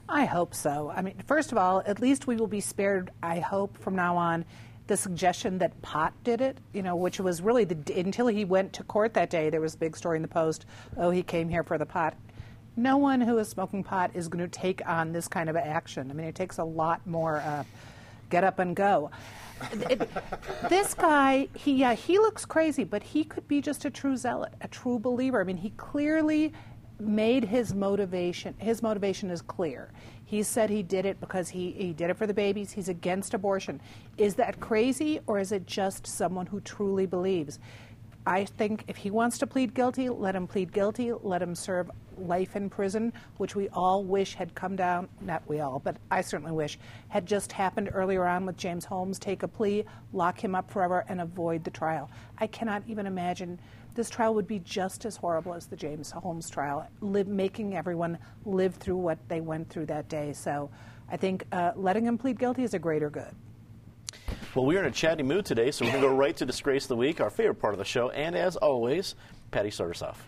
I 0.07 0.23
hope 0.23 0.55
so. 0.55 0.93
I 0.95 1.01
mean, 1.01 1.15
first 1.27 1.51
of 1.51 1.57
all, 1.57 1.83
at 1.85 1.99
least 1.99 2.25
we 2.25 2.37
will 2.37 2.47
be 2.47 2.61
spared, 2.61 3.11
I 3.21 3.39
hope, 3.41 3.77
from 3.77 3.97
now 3.97 4.15
on, 4.15 4.45
the 4.87 4.97
suggestion 4.97 5.57
that 5.59 5.81
pot 5.81 6.13
did 6.23 6.41
it, 6.41 6.57
you 6.73 6.81
know, 6.81 6.95
which 6.95 7.19
was 7.19 7.41
really 7.41 7.63
the, 7.63 7.99
until 7.99 8.27
he 8.27 8.45
went 8.45 8.73
to 8.73 8.83
court 8.83 9.13
that 9.13 9.29
day, 9.29 9.49
there 9.49 9.61
was 9.61 9.75
a 9.75 9.77
big 9.77 9.95
story 9.95 10.17
in 10.17 10.21
the 10.21 10.27
Post, 10.27 10.65
oh, 10.97 11.09
he 11.09 11.23
came 11.23 11.49
here 11.49 11.63
for 11.63 11.77
the 11.77 11.85
pot. 11.85 12.15
No 12.75 12.97
one 12.97 13.21
who 13.21 13.37
is 13.37 13.47
smoking 13.47 13.83
pot 13.83 14.11
is 14.13 14.27
going 14.27 14.43
to 14.43 14.49
take 14.49 14.85
on 14.87 15.11
this 15.11 15.27
kind 15.27 15.49
of 15.49 15.55
action. 15.55 16.09
I 16.09 16.13
mean, 16.13 16.25
it 16.25 16.35
takes 16.35 16.57
a 16.57 16.63
lot 16.63 17.05
more 17.05 17.37
uh, 17.37 17.63
get 18.29 18.43
up 18.43 18.59
and 18.59 18.75
go 18.75 19.11
it, 19.71 20.09
this 20.69 20.93
guy, 20.93 21.47
he 21.55 21.75
yeah, 21.75 21.93
he 21.93 22.17
looks 22.17 22.45
crazy, 22.45 22.83
but 22.83 23.03
he 23.03 23.23
could 23.23 23.47
be 23.47 23.61
just 23.61 23.85
a 23.85 23.89
true 23.89 24.17
zealot, 24.17 24.53
a 24.61 24.67
true 24.67 24.99
believer. 24.99 25.39
I 25.39 25.43
mean, 25.43 25.57
he 25.57 25.71
clearly 25.71 26.53
made 26.99 27.43
his 27.45 27.73
motivation. 27.73 28.53
His 28.57 28.81
motivation 28.81 29.29
is 29.29 29.41
clear. 29.41 29.91
He 30.33 30.41
said 30.41 30.71
he 30.71 30.81
did 30.81 31.05
it 31.05 31.19
because 31.19 31.49
he, 31.49 31.73
he 31.73 31.93
did 31.93 32.09
it 32.09 32.17
for 32.17 32.25
the 32.25 32.33
babies. 32.33 32.71
He's 32.71 32.89
against 32.89 33.35
abortion. 33.35 33.79
Is 34.17 34.33
that 34.33 34.59
crazy, 34.59 35.19
or 35.27 35.37
is 35.37 35.51
it 35.51 35.67
just 35.67 36.07
someone 36.07 36.47
who 36.47 36.59
truly 36.61 37.05
believes? 37.05 37.59
I 38.25 38.45
think 38.45 38.83
if 38.87 38.97
he 38.97 39.11
wants 39.11 39.37
to 39.37 39.45
plead 39.45 39.75
guilty, 39.75 40.09
let 40.09 40.35
him 40.35 40.47
plead 40.47 40.73
guilty. 40.73 41.13
Let 41.13 41.39
him 41.39 41.53
serve 41.53 41.91
life 42.17 42.55
in 42.55 42.67
prison, 42.67 43.13
which 43.37 43.55
we 43.55 43.69
all 43.69 44.03
wish 44.03 44.33
had 44.33 44.55
come 44.55 44.75
down, 44.75 45.07
not 45.21 45.47
we 45.47 45.59
all, 45.59 45.77
but 45.77 45.97
I 46.09 46.21
certainly 46.21 46.51
wish, 46.51 46.79
had 47.09 47.27
just 47.27 47.51
happened 47.51 47.91
earlier 47.93 48.25
on 48.25 48.47
with 48.47 48.57
James 48.57 48.85
Holmes. 48.85 49.19
Take 49.19 49.43
a 49.43 49.47
plea, 49.47 49.85
lock 50.13 50.43
him 50.43 50.55
up 50.55 50.71
forever, 50.71 51.05
and 51.09 51.21
avoid 51.21 51.63
the 51.63 51.69
trial. 51.69 52.09
I 52.39 52.47
cannot 52.47 52.81
even 52.87 53.05
imagine 53.05 53.59
this 53.95 54.09
trial 54.09 54.33
would 54.33 54.47
be 54.47 54.59
just 54.59 55.05
as 55.05 55.15
horrible 55.15 55.53
as 55.53 55.67
the 55.67 55.75
James 55.75 56.11
Holmes 56.11 56.49
trial, 56.49 56.87
live, 57.01 57.27
making 57.27 57.75
everyone 57.75 58.17
live 58.45 58.75
through 58.75 58.97
what 58.97 59.17
they 59.27 59.41
went 59.41 59.69
through 59.69 59.85
that 59.87 60.09
day. 60.09 60.33
So 60.33 60.69
I 61.09 61.17
think 61.17 61.45
uh, 61.51 61.71
letting 61.75 62.05
him 62.05 62.17
plead 62.17 62.39
guilty 62.39 62.63
is 62.63 62.73
a 62.73 62.79
greater 62.79 63.09
good. 63.09 63.33
Well, 64.55 64.65
we're 64.65 64.79
in 64.79 64.85
a 64.85 64.91
chatty 64.91 65.23
mood 65.23 65.45
today, 65.45 65.71
so 65.71 65.85
we're 65.85 65.91
going 65.91 66.03
to 66.03 66.09
go 66.09 66.15
right 66.15 66.35
to 66.37 66.45
Disgrace 66.45 66.85
of 66.85 66.89
the 66.89 66.95
Week, 66.95 67.21
our 67.21 67.29
favorite 67.29 67.55
part 67.55 67.73
of 67.73 67.79
the 67.79 67.85
show. 67.85 68.09
And 68.11 68.35
as 68.35 68.55
always, 68.55 69.15
Patty, 69.51 69.71
start 69.71 69.91
us 69.91 70.01
off. 70.01 70.25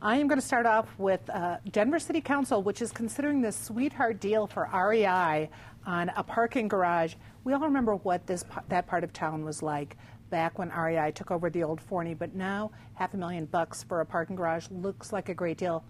I 0.00 0.16
am 0.16 0.28
going 0.28 0.40
to 0.40 0.46
start 0.46 0.66
off 0.66 0.86
with 0.98 1.28
uh, 1.30 1.56
Denver 1.72 1.98
City 1.98 2.20
Council, 2.20 2.62
which 2.62 2.82
is 2.82 2.92
considering 2.92 3.40
this 3.40 3.56
sweetheart 3.56 4.20
deal 4.20 4.46
for 4.46 4.68
REI 4.72 5.50
on 5.86 6.10
a 6.16 6.22
parking 6.22 6.68
garage. 6.68 7.14
We 7.42 7.52
all 7.52 7.60
remember 7.60 7.96
what 7.96 8.26
this 8.26 8.44
that 8.68 8.86
part 8.86 9.02
of 9.02 9.12
town 9.12 9.44
was 9.44 9.62
like 9.62 9.96
back 10.30 10.58
when 10.58 10.70
REI 10.70 11.12
took 11.12 11.30
over 11.30 11.50
the 11.50 11.62
old 11.62 11.80
Forney, 11.80 12.14
but 12.14 12.34
now 12.34 12.70
half 12.94 13.14
a 13.14 13.16
million 13.16 13.46
bucks 13.46 13.82
for 13.82 14.00
a 14.00 14.06
parking 14.06 14.36
garage 14.36 14.66
looks 14.70 15.12
like 15.12 15.28
a 15.28 15.34
great 15.34 15.58
deal. 15.58 15.84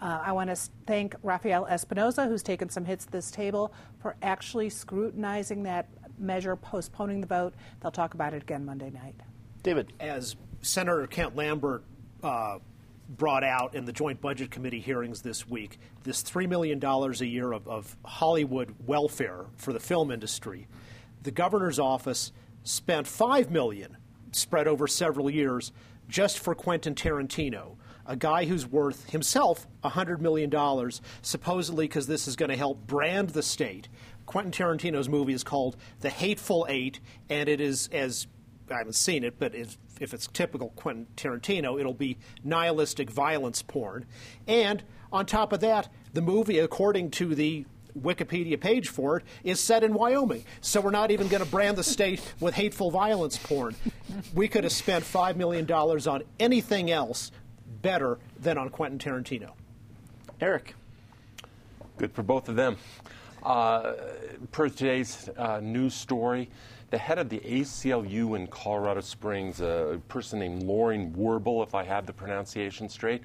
Uh, 0.00 0.20
I 0.24 0.32
want 0.32 0.50
to 0.50 0.56
thank 0.86 1.14
Rafael 1.22 1.66
Espinoza, 1.66 2.28
who's 2.28 2.42
taken 2.42 2.68
some 2.68 2.84
hits 2.84 3.06
at 3.06 3.12
this 3.12 3.30
table, 3.30 3.72
for 4.00 4.16
actually 4.22 4.68
scrutinizing 4.68 5.62
that 5.64 5.88
measure 6.18 6.56
postponing 6.56 7.20
the 7.20 7.26
vote. 7.26 7.54
They'll 7.80 7.90
talk 7.90 8.14
about 8.14 8.34
it 8.34 8.42
again 8.42 8.64
Monday 8.64 8.90
night. 8.90 9.14
David. 9.62 9.92
As 10.00 10.36
Senator 10.62 11.06
Kent 11.06 11.36
Lambert 11.36 11.84
uh, 12.22 12.58
brought 13.08 13.44
out 13.44 13.74
in 13.74 13.84
the 13.84 13.92
Joint 13.92 14.20
Budget 14.20 14.50
Committee 14.50 14.80
hearings 14.80 15.22
this 15.22 15.48
week, 15.48 15.78
this 16.02 16.22
$3 16.22 16.48
million 16.48 16.82
a 16.84 17.24
year 17.24 17.52
of, 17.52 17.66
of 17.68 17.96
Hollywood 18.04 18.74
welfare 18.86 19.46
for 19.56 19.72
the 19.72 19.80
film 19.80 20.10
industry, 20.10 20.66
the 21.22 21.30
governor's 21.30 21.78
office 21.78 22.32
spent 22.64 23.06
5 23.06 23.50
million 23.50 23.96
spread 24.32 24.66
over 24.66 24.86
several 24.86 25.30
years 25.30 25.72
just 26.08 26.38
for 26.38 26.54
Quentin 26.54 26.94
Tarantino 26.94 27.76
a 28.06 28.16
guy 28.16 28.44
who's 28.44 28.66
worth 28.66 29.10
himself 29.10 29.66
$100 29.82 30.20
million, 30.20 30.52
supposedly 31.22 31.86
because 31.86 32.06
this 32.06 32.28
is 32.28 32.36
going 32.36 32.50
to 32.50 32.56
help 32.56 32.86
brand 32.86 33.30
the 33.30 33.42
state. 33.42 33.88
Quentin 34.26 34.52
Tarantino's 34.52 35.08
movie 35.08 35.32
is 35.32 35.44
called 35.44 35.76
The 36.00 36.10
Hateful 36.10 36.66
Eight, 36.68 37.00
and 37.28 37.48
it 37.48 37.60
is, 37.60 37.88
as 37.92 38.26
I 38.70 38.78
haven't 38.78 38.94
seen 38.94 39.24
it, 39.24 39.38
but 39.38 39.54
if, 39.54 39.78
if 40.00 40.14
it's 40.14 40.26
typical 40.26 40.70
Quentin 40.70 41.06
Tarantino, 41.16 41.78
it'll 41.78 41.94
be 41.94 42.18
nihilistic 42.42 43.10
violence 43.10 43.62
porn. 43.62 44.06
And 44.46 44.82
on 45.12 45.26
top 45.26 45.52
of 45.52 45.60
that, 45.60 45.88
the 46.12 46.22
movie, 46.22 46.58
according 46.58 47.10
to 47.12 47.34
the 47.34 47.66
Wikipedia 48.00 48.60
page 48.60 48.88
for 48.88 49.18
it, 49.18 49.24
is 49.42 49.60
set 49.60 49.84
in 49.84 49.94
Wyoming. 49.94 50.44
So 50.60 50.80
we're 50.80 50.90
not 50.90 51.10
even 51.10 51.28
going 51.28 51.42
to 51.42 51.48
brand 51.48 51.76
the 51.76 51.84
state 51.84 52.20
with 52.40 52.54
hateful 52.54 52.90
violence 52.90 53.38
porn. 53.38 53.74
We 54.34 54.48
could 54.48 54.64
have 54.64 54.72
spent 54.72 55.04
$5 55.04 55.36
million 55.36 55.70
on 55.70 56.22
anything 56.38 56.90
else 56.90 57.30
better 57.82 58.18
than 58.40 58.58
on 58.58 58.70
Quentin 58.70 58.98
Tarantino. 58.98 59.52
Eric. 60.40 60.74
Good 61.96 62.12
for 62.12 62.22
both 62.22 62.48
of 62.48 62.56
them. 62.56 62.76
Uh, 63.42 63.92
per 64.52 64.68
today's 64.68 65.28
uh, 65.36 65.60
news 65.60 65.94
story, 65.94 66.48
the 66.90 66.98
head 66.98 67.18
of 67.18 67.28
the 67.28 67.40
ACLU 67.40 68.36
in 68.36 68.46
Colorado 68.46 69.00
Springs, 69.00 69.60
a 69.60 70.00
person 70.08 70.38
named 70.38 70.62
Loring 70.62 71.12
Wirbel, 71.12 71.62
if 71.62 71.74
I 71.74 71.84
have 71.84 72.06
the 72.06 72.12
pronunciation 72.12 72.88
straight, 72.88 73.22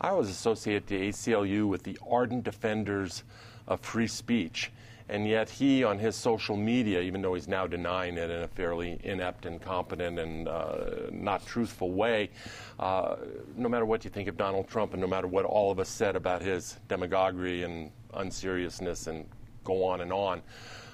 I 0.00 0.08
always 0.08 0.30
associate 0.30 0.86
the 0.86 1.08
ACLU 1.08 1.68
with 1.68 1.82
the 1.82 1.98
ardent 2.10 2.44
defenders 2.44 3.22
of 3.70 3.80
free 3.80 4.06
speech. 4.08 4.70
And 5.08 5.26
yet, 5.26 5.50
he, 5.50 5.82
on 5.82 5.98
his 5.98 6.14
social 6.14 6.56
media, 6.56 7.00
even 7.00 7.20
though 7.20 7.34
he's 7.34 7.48
now 7.48 7.66
denying 7.66 8.16
it 8.16 8.30
in 8.30 8.42
a 8.42 8.48
fairly 8.48 9.00
inept, 9.02 9.44
and 9.44 9.54
incompetent, 9.56 10.20
and 10.20 10.46
uh, 10.46 11.08
not 11.10 11.44
truthful 11.44 11.90
way, 11.90 12.30
uh, 12.78 13.16
no 13.56 13.68
matter 13.68 13.84
what 13.84 14.04
you 14.04 14.10
think 14.10 14.28
of 14.28 14.36
Donald 14.36 14.68
Trump, 14.68 14.92
and 14.92 15.00
no 15.00 15.08
matter 15.08 15.26
what 15.26 15.44
all 15.44 15.72
of 15.72 15.80
us 15.80 15.88
said 15.88 16.14
about 16.14 16.42
his 16.42 16.76
demagoguery 16.86 17.64
and 17.64 17.90
unseriousness 18.14 19.08
and 19.08 19.26
go 19.64 19.84
on 19.84 20.00
and 20.00 20.12
on. 20.12 20.42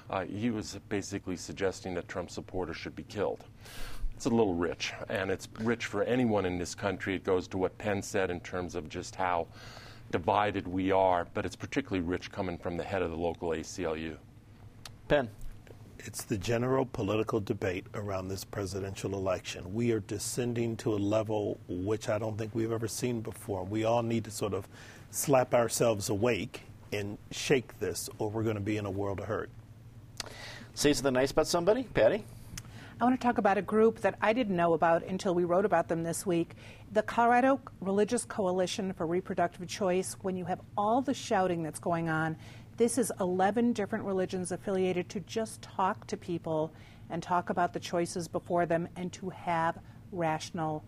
Uh, 0.09 0.23
he 0.23 0.49
was 0.49 0.79
basically 0.89 1.35
suggesting 1.35 1.93
that 1.93 2.07
Trump 2.07 2.31
supporters 2.31 2.77
should 2.77 2.95
be 2.95 3.03
killed. 3.03 3.43
It's 4.15 4.25
a 4.25 4.29
little 4.29 4.55
rich, 4.55 4.93
and 5.09 5.29
it's 5.29 5.47
rich 5.59 5.85
for 5.85 6.01
anyone 6.01 6.45
in 6.45 6.57
this 6.57 6.73
country. 6.73 7.13
It 7.13 7.23
goes 7.23 7.47
to 7.49 7.59
what 7.59 7.77
Penn 7.77 8.01
said 8.01 8.31
in 8.31 8.39
terms 8.39 8.73
of 8.73 8.89
just 8.89 9.15
how 9.15 9.45
divided 10.11 10.67
we 10.67 10.91
are, 10.91 11.27
but 11.33 11.45
it's 11.45 11.55
particularly 11.55 12.01
rich 12.01 12.31
coming 12.31 12.57
from 12.57 12.77
the 12.77 12.83
head 12.83 13.01
of 13.01 13.11
the 13.11 13.17
local 13.17 13.49
ACLU. 13.49 14.17
Penn. 15.07 15.29
It's 15.99 16.23
the 16.23 16.37
general 16.37 16.85
political 16.85 17.39
debate 17.39 17.85
around 17.93 18.27
this 18.27 18.43
presidential 18.43 19.15
election. 19.15 19.73
We 19.73 19.91
are 19.91 19.99
descending 19.99 20.77
to 20.77 20.93
a 20.93 20.95
level 20.95 21.59
which 21.67 22.07
I 22.07 22.17
don't 22.17 22.37
think 22.37 22.53
we've 22.53 22.71
ever 22.71 22.87
seen 22.87 23.21
before. 23.21 23.63
We 23.63 23.83
all 23.83 24.03
need 24.03 24.23
to 24.25 24.31
sort 24.31 24.53
of 24.53 24.67
slap 25.09 25.53
ourselves 25.53 26.09
awake 26.09 26.61
and 26.93 27.17
shake 27.31 27.79
this, 27.79 28.09
or 28.19 28.29
we're 28.29 28.43
going 28.43 28.55
to 28.55 28.61
be 28.61 28.77
in 28.77 28.85
a 28.85 28.91
world 28.91 29.19
of 29.19 29.25
hurt. 29.25 29.49
say 30.75 30.93
something 30.93 31.13
nice 31.13 31.31
about 31.31 31.47
somebody? 31.47 31.83
Patty? 31.83 32.23
I 32.99 33.03
want 33.03 33.19
to 33.19 33.27
talk 33.27 33.37
about 33.37 33.57
a 33.57 33.61
group 33.61 34.01
that 34.01 34.15
I 34.21 34.33
didn't 34.33 34.55
know 34.55 34.73
about 34.73 35.03
until 35.03 35.35
we 35.35 35.43
wrote 35.43 35.65
about 35.65 35.87
them 35.87 36.03
this 36.03 36.25
week 36.25 36.55
the 36.91 37.03
Colorado 37.03 37.59
Religious 37.81 38.25
Coalition 38.25 38.93
for 38.93 39.05
Reproductive 39.05 39.67
Choice. 39.67 40.15
When 40.21 40.35
you 40.35 40.45
have 40.45 40.61
all 40.77 41.01
the 41.01 41.13
shouting 41.13 41.63
that's 41.63 41.79
going 41.79 42.09
on, 42.09 42.37
this 42.77 42.97
is 42.97 43.11
11 43.19 43.73
different 43.73 44.05
religions 44.05 44.51
affiliated 44.51 45.09
to 45.09 45.19
just 45.21 45.61
talk 45.61 46.05
to 46.07 46.17
people 46.17 46.71
and 47.09 47.21
talk 47.21 47.49
about 47.49 47.73
the 47.73 47.79
choices 47.79 48.27
before 48.27 48.65
them 48.65 48.87
and 48.95 49.11
to 49.13 49.29
have 49.29 49.79
rational 50.11 50.83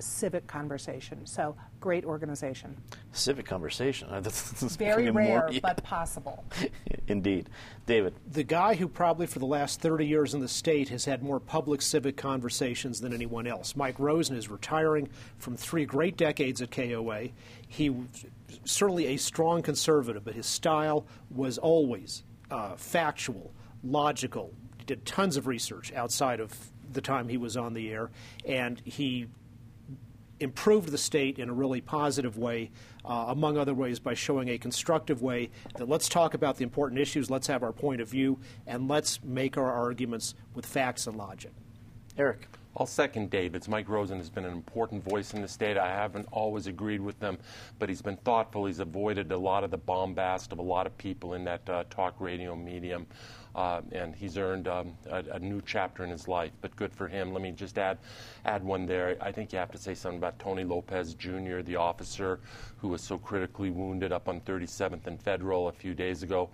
civic 0.00 0.46
conversation. 0.46 1.24
So, 1.24 1.56
great 1.80 2.04
organization. 2.04 2.76
Civic 3.12 3.46
conversation. 3.46 4.08
That's 4.12 4.76
Very 4.76 5.10
rare, 5.10 5.40
more, 5.40 5.48
yeah. 5.52 5.60
but 5.62 5.82
possible. 5.84 6.44
Indeed. 7.06 7.50
David. 7.86 8.14
The 8.30 8.44
guy 8.44 8.74
who 8.74 8.88
probably 8.88 9.26
for 9.26 9.38
the 9.38 9.46
last 9.46 9.80
30 9.80 10.06
years 10.06 10.32
in 10.32 10.40
the 10.40 10.48
state 10.48 10.88
has 10.88 11.04
had 11.04 11.22
more 11.22 11.38
public 11.38 11.82
civic 11.82 12.16
conversations 12.16 13.00
than 13.00 13.12
anyone 13.12 13.46
else. 13.46 13.76
Mike 13.76 13.98
Rosen 13.98 14.36
is 14.36 14.48
retiring 14.48 15.10
from 15.36 15.56
three 15.56 15.84
great 15.84 16.16
decades 16.16 16.62
at 16.62 16.70
KOA. 16.70 17.28
He 17.68 17.94
certainly 18.64 19.06
a 19.06 19.16
strong 19.18 19.60
conservative, 19.62 20.24
but 20.24 20.34
his 20.34 20.46
style 20.46 21.06
was 21.30 21.58
always 21.58 22.22
uh, 22.50 22.76
factual, 22.76 23.52
logical. 23.82 24.52
He 24.78 24.84
did 24.84 25.04
tons 25.04 25.36
of 25.36 25.46
research 25.46 25.92
outside 25.92 26.40
of 26.40 26.70
the 26.92 27.02
time 27.02 27.28
he 27.28 27.36
was 27.36 27.56
on 27.56 27.74
the 27.74 27.90
air, 27.90 28.10
and 28.46 28.80
he 28.84 29.26
improved 30.40 30.90
the 30.90 30.98
state 30.98 31.38
in 31.38 31.48
a 31.48 31.52
really 31.52 31.80
positive 31.80 32.36
way, 32.36 32.70
uh, 33.04 33.26
among 33.28 33.56
other 33.56 33.74
ways, 33.74 33.98
by 33.98 34.14
showing 34.14 34.48
a 34.48 34.58
constructive 34.58 35.22
way 35.22 35.50
that 35.76 35.88
let's 35.88 36.08
talk 36.08 36.34
about 36.34 36.56
the 36.56 36.64
important 36.64 37.00
issues, 37.00 37.30
let's 37.30 37.46
have 37.46 37.62
our 37.62 37.72
point 37.72 38.00
of 38.00 38.08
view, 38.08 38.38
and 38.66 38.88
let's 38.88 39.22
make 39.22 39.56
our 39.56 39.70
arguments 39.70 40.34
with 40.54 40.66
facts 40.66 41.06
and 41.06 41.16
logic. 41.16 41.52
Eric. 42.16 42.48
I'll 42.76 42.86
second 42.86 43.30
David's. 43.30 43.68
Mike 43.68 43.88
Rosen 43.88 44.18
has 44.18 44.30
been 44.30 44.44
an 44.44 44.52
important 44.52 45.08
voice 45.08 45.32
in 45.32 45.42
the 45.42 45.48
state. 45.48 45.78
I 45.78 45.88
haven't 45.88 46.26
always 46.32 46.66
agreed 46.66 47.00
with 47.00 47.18
them, 47.20 47.38
but 47.78 47.88
he's 47.88 48.02
been 48.02 48.16
thoughtful. 48.16 48.66
He's 48.66 48.80
avoided 48.80 49.30
a 49.30 49.38
lot 49.38 49.62
of 49.62 49.70
the 49.70 49.78
bombast 49.78 50.52
of 50.52 50.58
a 50.58 50.62
lot 50.62 50.86
of 50.86 50.96
people 50.98 51.34
in 51.34 51.44
that 51.44 51.68
uh, 51.70 51.84
talk 51.88 52.16
radio 52.18 52.56
medium. 52.56 53.06
Uh, 53.54 53.80
and 53.92 54.16
he's 54.16 54.36
earned 54.36 54.66
um, 54.66 54.94
a, 55.08 55.22
a, 55.34 55.38
new 55.38 55.62
chapter 55.64 56.02
in 56.02 56.10
his 56.10 56.26
life. 56.26 56.50
But 56.60 56.74
good 56.74 56.92
for 56.92 57.06
him. 57.06 57.32
Let 57.32 57.40
me 57.40 57.52
just 57.52 57.78
add 57.78 57.98
add 58.44 58.64
one 58.64 58.84
there. 58.84 59.16
I 59.20 59.30
think 59.30 59.52
you 59.52 59.60
have 59.60 59.70
to 59.70 59.78
say 59.78 59.94
something 59.94 60.18
about 60.18 60.40
Tony 60.40 60.64
Lopez 60.64 61.14
Jr., 61.14 61.60
the 61.62 61.76
officer 61.76 62.40
who 62.78 62.88
was 62.88 63.00
so 63.00 63.16
critically 63.16 63.70
wounded 63.70 64.10
up 64.10 64.28
on 64.28 64.40
37th 64.40 65.06
and 65.06 65.22
Federal 65.22 65.68
a 65.68 65.72
few 65.72 65.94
days 65.94 66.24
ago. 66.24 66.50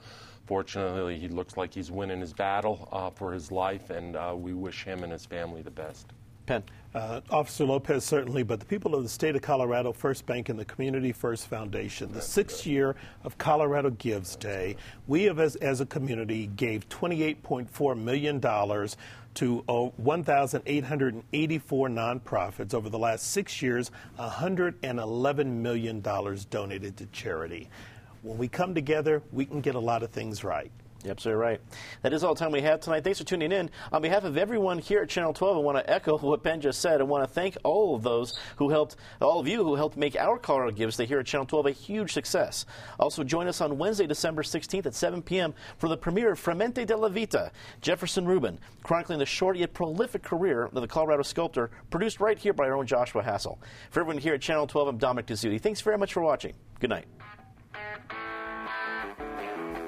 Fortunately, 0.50 1.16
he 1.16 1.28
looks 1.28 1.56
like 1.56 1.72
he's 1.72 1.92
winning 1.92 2.20
his 2.20 2.32
battle 2.32 2.88
uh, 2.90 3.08
for 3.10 3.32
his 3.32 3.52
life, 3.52 3.90
and 3.90 4.16
uh, 4.16 4.34
we 4.36 4.52
wish 4.52 4.82
him 4.82 5.04
and 5.04 5.12
his 5.12 5.24
family 5.24 5.62
the 5.62 5.70
best. 5.70 6.08
Penn. 6.44 6.64
Uh, 6.92 7.20
Officer 7.30 7.64
Lopez, 7.64 8.04
certainly, 8.04 8.42
but 8.42 8.58
the 8.58 8.66
people 8.66 8.96
of 8.96 9.04
the 9.04 9.08
state 9.08 9.36
of 9.36 9.42
Colorado, 9.42 9.92
First 9.92 10.26
Bank, 10.26 10.48
and 10.48 10.58
the 10.58 10.64
Community 10.64 11.12
First 11.12 11.46
Foundation, 11.46 12.10
the 12.10 12.20
sixth 12.20 12.66
year 12.66 12.96
of 13.22 13.38
Colorado 13.38 13.90
Gives 13.90 14.34
Day, 14.34 14.74
we 15.06 15.22
have, 15.22 15.38
as, 15.38 15.54
as 15.54 15.80
a 15.80 15.86
community, 15.86 16.48
gave 16.48 16.88
$28.4 16.88 17.96
million 17.96 18.40
to 18.40 19.64
uh, 19.68 19.84
1,884 19.98 21.88
nonprofits. 21.88 22.74
Over 22.74 22.88
the 22.88 22.98
last 22.98 23.30
six 23.30 23.62
years, 23.62 23.92
$111 24.18 25.46
million 25.46 26.00
donated 26.00 26.96
to 26.96 27.06
charity. 27.12 27.70
When 28.22 28.36
we 28.36 28.48
come 28.48 28.74
together, 28.74 29.22
we 29.32 29.46
can 29.46 29.60
get 29.60 29.74
a 29.74 29.80
lot 29.80 30.02
of 30.02 30.10
things 30.10 30.44
right. 30.44 30.70
You're 31.02 31.12
absolutely 31.12 31.40
right. 31.40 31.60
That 32.02 32.12
is 32.12 32.22
all 32.22 32.34
the 32.34 32.38
time 32.38 32.52
we 32.52 32.60
have 32.60 32.80
tonight. 32.80 33.04
Thanks 33.04 33.18
for 33.18 33.24
tuning 33.24 33.52
in. 33.52 33.70
On 33.90 34.02
behalf 34.02 34.24
of 34.24 34.36
everyone 34.36 34.78
here 34.78 35.00
at 35.00 35.08
Channel 35.08 35.32
12, 35.32 35.56
I 35.56 35.60
want 35.60 35.78
to 35.78 35.90
echo 35.90 36.18
what 36.20 36.42
Ben 36.42 36.60
just 36.60 36.80
said. 36.80 37.00
I 37.00 37.04
want 37.04 37.26
to 37.26 37.32
thank 37.32 37.56
all 37.64 37.94
of 37.94 38.02
those 38.02 38.38
who 38.56 38.68
helped, 38.68 38.96
all 39.22 39.40
of 39.40 39.48
you 39.48 39.64
who 39.64 39.76
helped 39.76 39.96
make 39.96 40.14
our 40.16 40.38
Colorado 40.38 40.72
Gives 40.72 40.98
Day 40.98 41.06
here 41.06 41.18
at 41.18 41.24
Channel 41.24 41.46
12 41.46 41.66
a 41.66 41.70
huge 41.70 42.12
success. 42.12 42.66
Also, 42.98 43.24
join 43.24 43.48
us 43.48 43.62
on 43.62 43.78
Wednesday, 43.78 44.06
December 44.06 44.42
16th 44.42 44.84
at 44.84 44.94
7 44.94 45.22
p.m. 45.22 45.54
for 45.78 45.88
the 45.88 45.96
premiere 45.96 46.32
of 46.32 46.38
Fremente 46.38 46.84
de 46.84 46.94
la 46.94 47.08
Vita, 47.08 47.50
Jefferson 47.80 48.26
Rubin, 48.26 48.58
chronicling 48.82 49.18
the 49.18 49.26
short 49.26 49.56
yet 49.56 49.72
prolific 49.72 50.22
career 50.22 50.64
of 50.64 50.74
the 50.74 50.86
Colorado 50.86 51.22
sculptor, 51.22 51.70
produced 51.88 52.20
right 52.20 52.38
here 52.38 52.52
by 52.52 52.64
our 52.64 52.76
own 52.76 52.86
Joshua 52.86 53.22
Hassel. 53.22 53.58
For 53.90 54.00
everyone 54.00 54.18
here 54.18 54.34
at 54.34 54.42
Channel 54.42 54.66
12, 54.66 54.88
I'm 54.88 54.98
Dominic 54.98 55.26
Dezzutti. 55.26 55.58
Thanks 55.58 55.80
very 55.80 55.96
much 55.96 56.12
for 56.12 56.20
watching. 56.20 56.52
Good 56.78 56.90
night. 56.90 57.06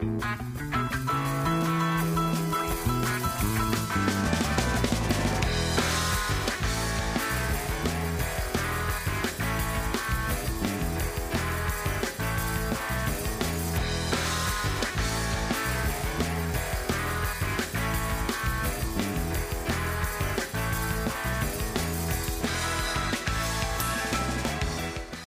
Música 0.02 0.41